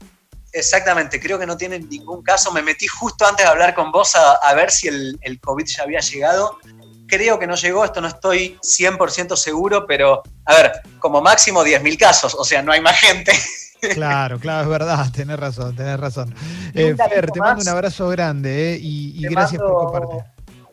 Exactamente, 0.53 1.19
creo 1.19 1.39
que 1.39 1.47
no 1.47 1.57
tienen 1.57 1.89
ningún 1.89 2.23
caso. 2.23 2.53
Me 2.53 2.61
metí 2.61 2.87
justo 2.87 3.27
antes 3.27 3.47
de 3.47 3.51
hablar 3.51 3.75
con 3.75 3.91
vos 3.91 4.15
a, 4.15 4.55
ver 4.55 4.71
si 4.71 4.89
el, 4.89 5.19
el, 5.23 5.41
COVID 5.41 5.65
ya 5.65 5.85
había 5.85 6.01
llegado. 6.01 6.59
Creo 7.07 7.39
que 7.39 7.47
no 7.47 7.55
llegó, 7.55 7.83
esto 7.87 8.03
no 8.03 8.09
estoy 8.09 8.59
100% 8.61 9.37
seguro, 9.37 9.87
pero 9.87 10.23
a 10.45 10.55
ver, 10.55 10.73
como 10.99 11.23
máximo 11.23 11.65
10.000 11.65 11.99
casos, 11.99 12.35
o 12.35 12.45
sea, 12.45 12.61
no 12.61 12.73
hay 12.73 12.83
más 12.83 13.01
gente. 13.01 13.33
Claro, 13.95 14.39
claro, 14.39 14.65
es 14.65 14.69
verdad, 14.69 15.07
tenés 15.15 15.39
razón, 15.39 15.75
tenés 15.75 15.99
razón. 15.99 16.35
Eh, 16.75 16.95
Fer, 16.97 17.31
te 17.31 17.41
mando 17.41 17.63
un 17.63 17.69
abrazo 17.69 18.09
grande 18.09 18.75
eh, 18.75 18.79
y, 18.81 19.23
gracias 19.29 19.61
por 19.61 19.73
compartir. 19.73 20.25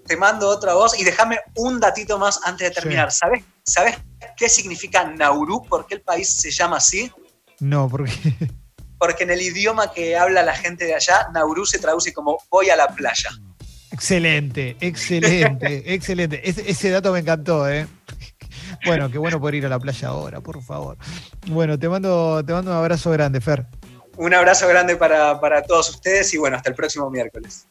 Te 0.05 0.15
mando 0.15 0.47
otra 0.47 0.73
voz 0.73 0.97
y 0.99 1.03
déjame 1.03 1.37
un 1.55 1.79
datito 1.79 2.17
más 2.17 2.39
antes 2.45 2.69
de 2.69 2.75
terminar. 2.75 3.11
¿Sabes, 3.11 3.43
¿Sabes 3.63 3.97
qué 4.37 4.47
significa 4.47 5.03
Nauru? 5.03 5.63
¿Por 5.63 5.85
qué 5.85 5.95
el 5.95 6.01
país 6.01 6.29
se 6.29 6.49
llama 6.49 6.77
así? 6.77 7.11
No, 7.59 7.89
porque 7.89 8.13
porque 8.97 9.23
en 9.23 9.31
el 9.31 9.41
idioma 9.41 9.91
que 9.91 10.17
habla 10.17 10.43
la 10.43 10.55
gente 10.55 10.85
de 10.85 10.95
allá, 10.95 11.27
Nauru 11.33 11.65
se 11.65 11.79
traduce 11.79 12.13
como 12.13 12.37
voy 12.49 12.69
a 12.69 12.75
la 12.75 12.87
playa. 12.87 13.29
Excelente, 13.91 14.75
excelente, 14.79 15.83
excelente. 15.93 16.41
Ese, 16.47 16.89
dato 16.89 17.11
me 17.11 17.19
encantó, 17.19 17.69
¿eh? 17.69 17.87
Bueno, 18.85 19.09
qué 19.09 19.17
bueno 19.17 19.39
poder 19.39 19.55
ir 19.55 19.65
a 19.65 19.69
la 19.69 19.79
playa 19.79 20.09
ahora, 20.09 20.41
por 20.41 20.61
favor. 20.61 20.97
Bueno, 21.47 21.77
te 21.79 21.89
mando, 21.89 22.43
te 22.45 22.53
mando 22.53 22.71
un 22.71 22.77
abrazo 22.77 23.11
grande, 23.11 23.41
Fer. 23.41 23.65
Un 24.17 24.33
abrazo 24.33 24.67
grande 24.67 24.95
para, 24.95 25.39
para 25.39 25.61
todos 25.63 25.89
ustedes 25.89 26.33
y 26.33 26.37
bueno, 26.37 26.57
hasta 26.57 26.69
el 26.69 26.75
próximo 26.75 27.09
miércoles. 27.09 27.65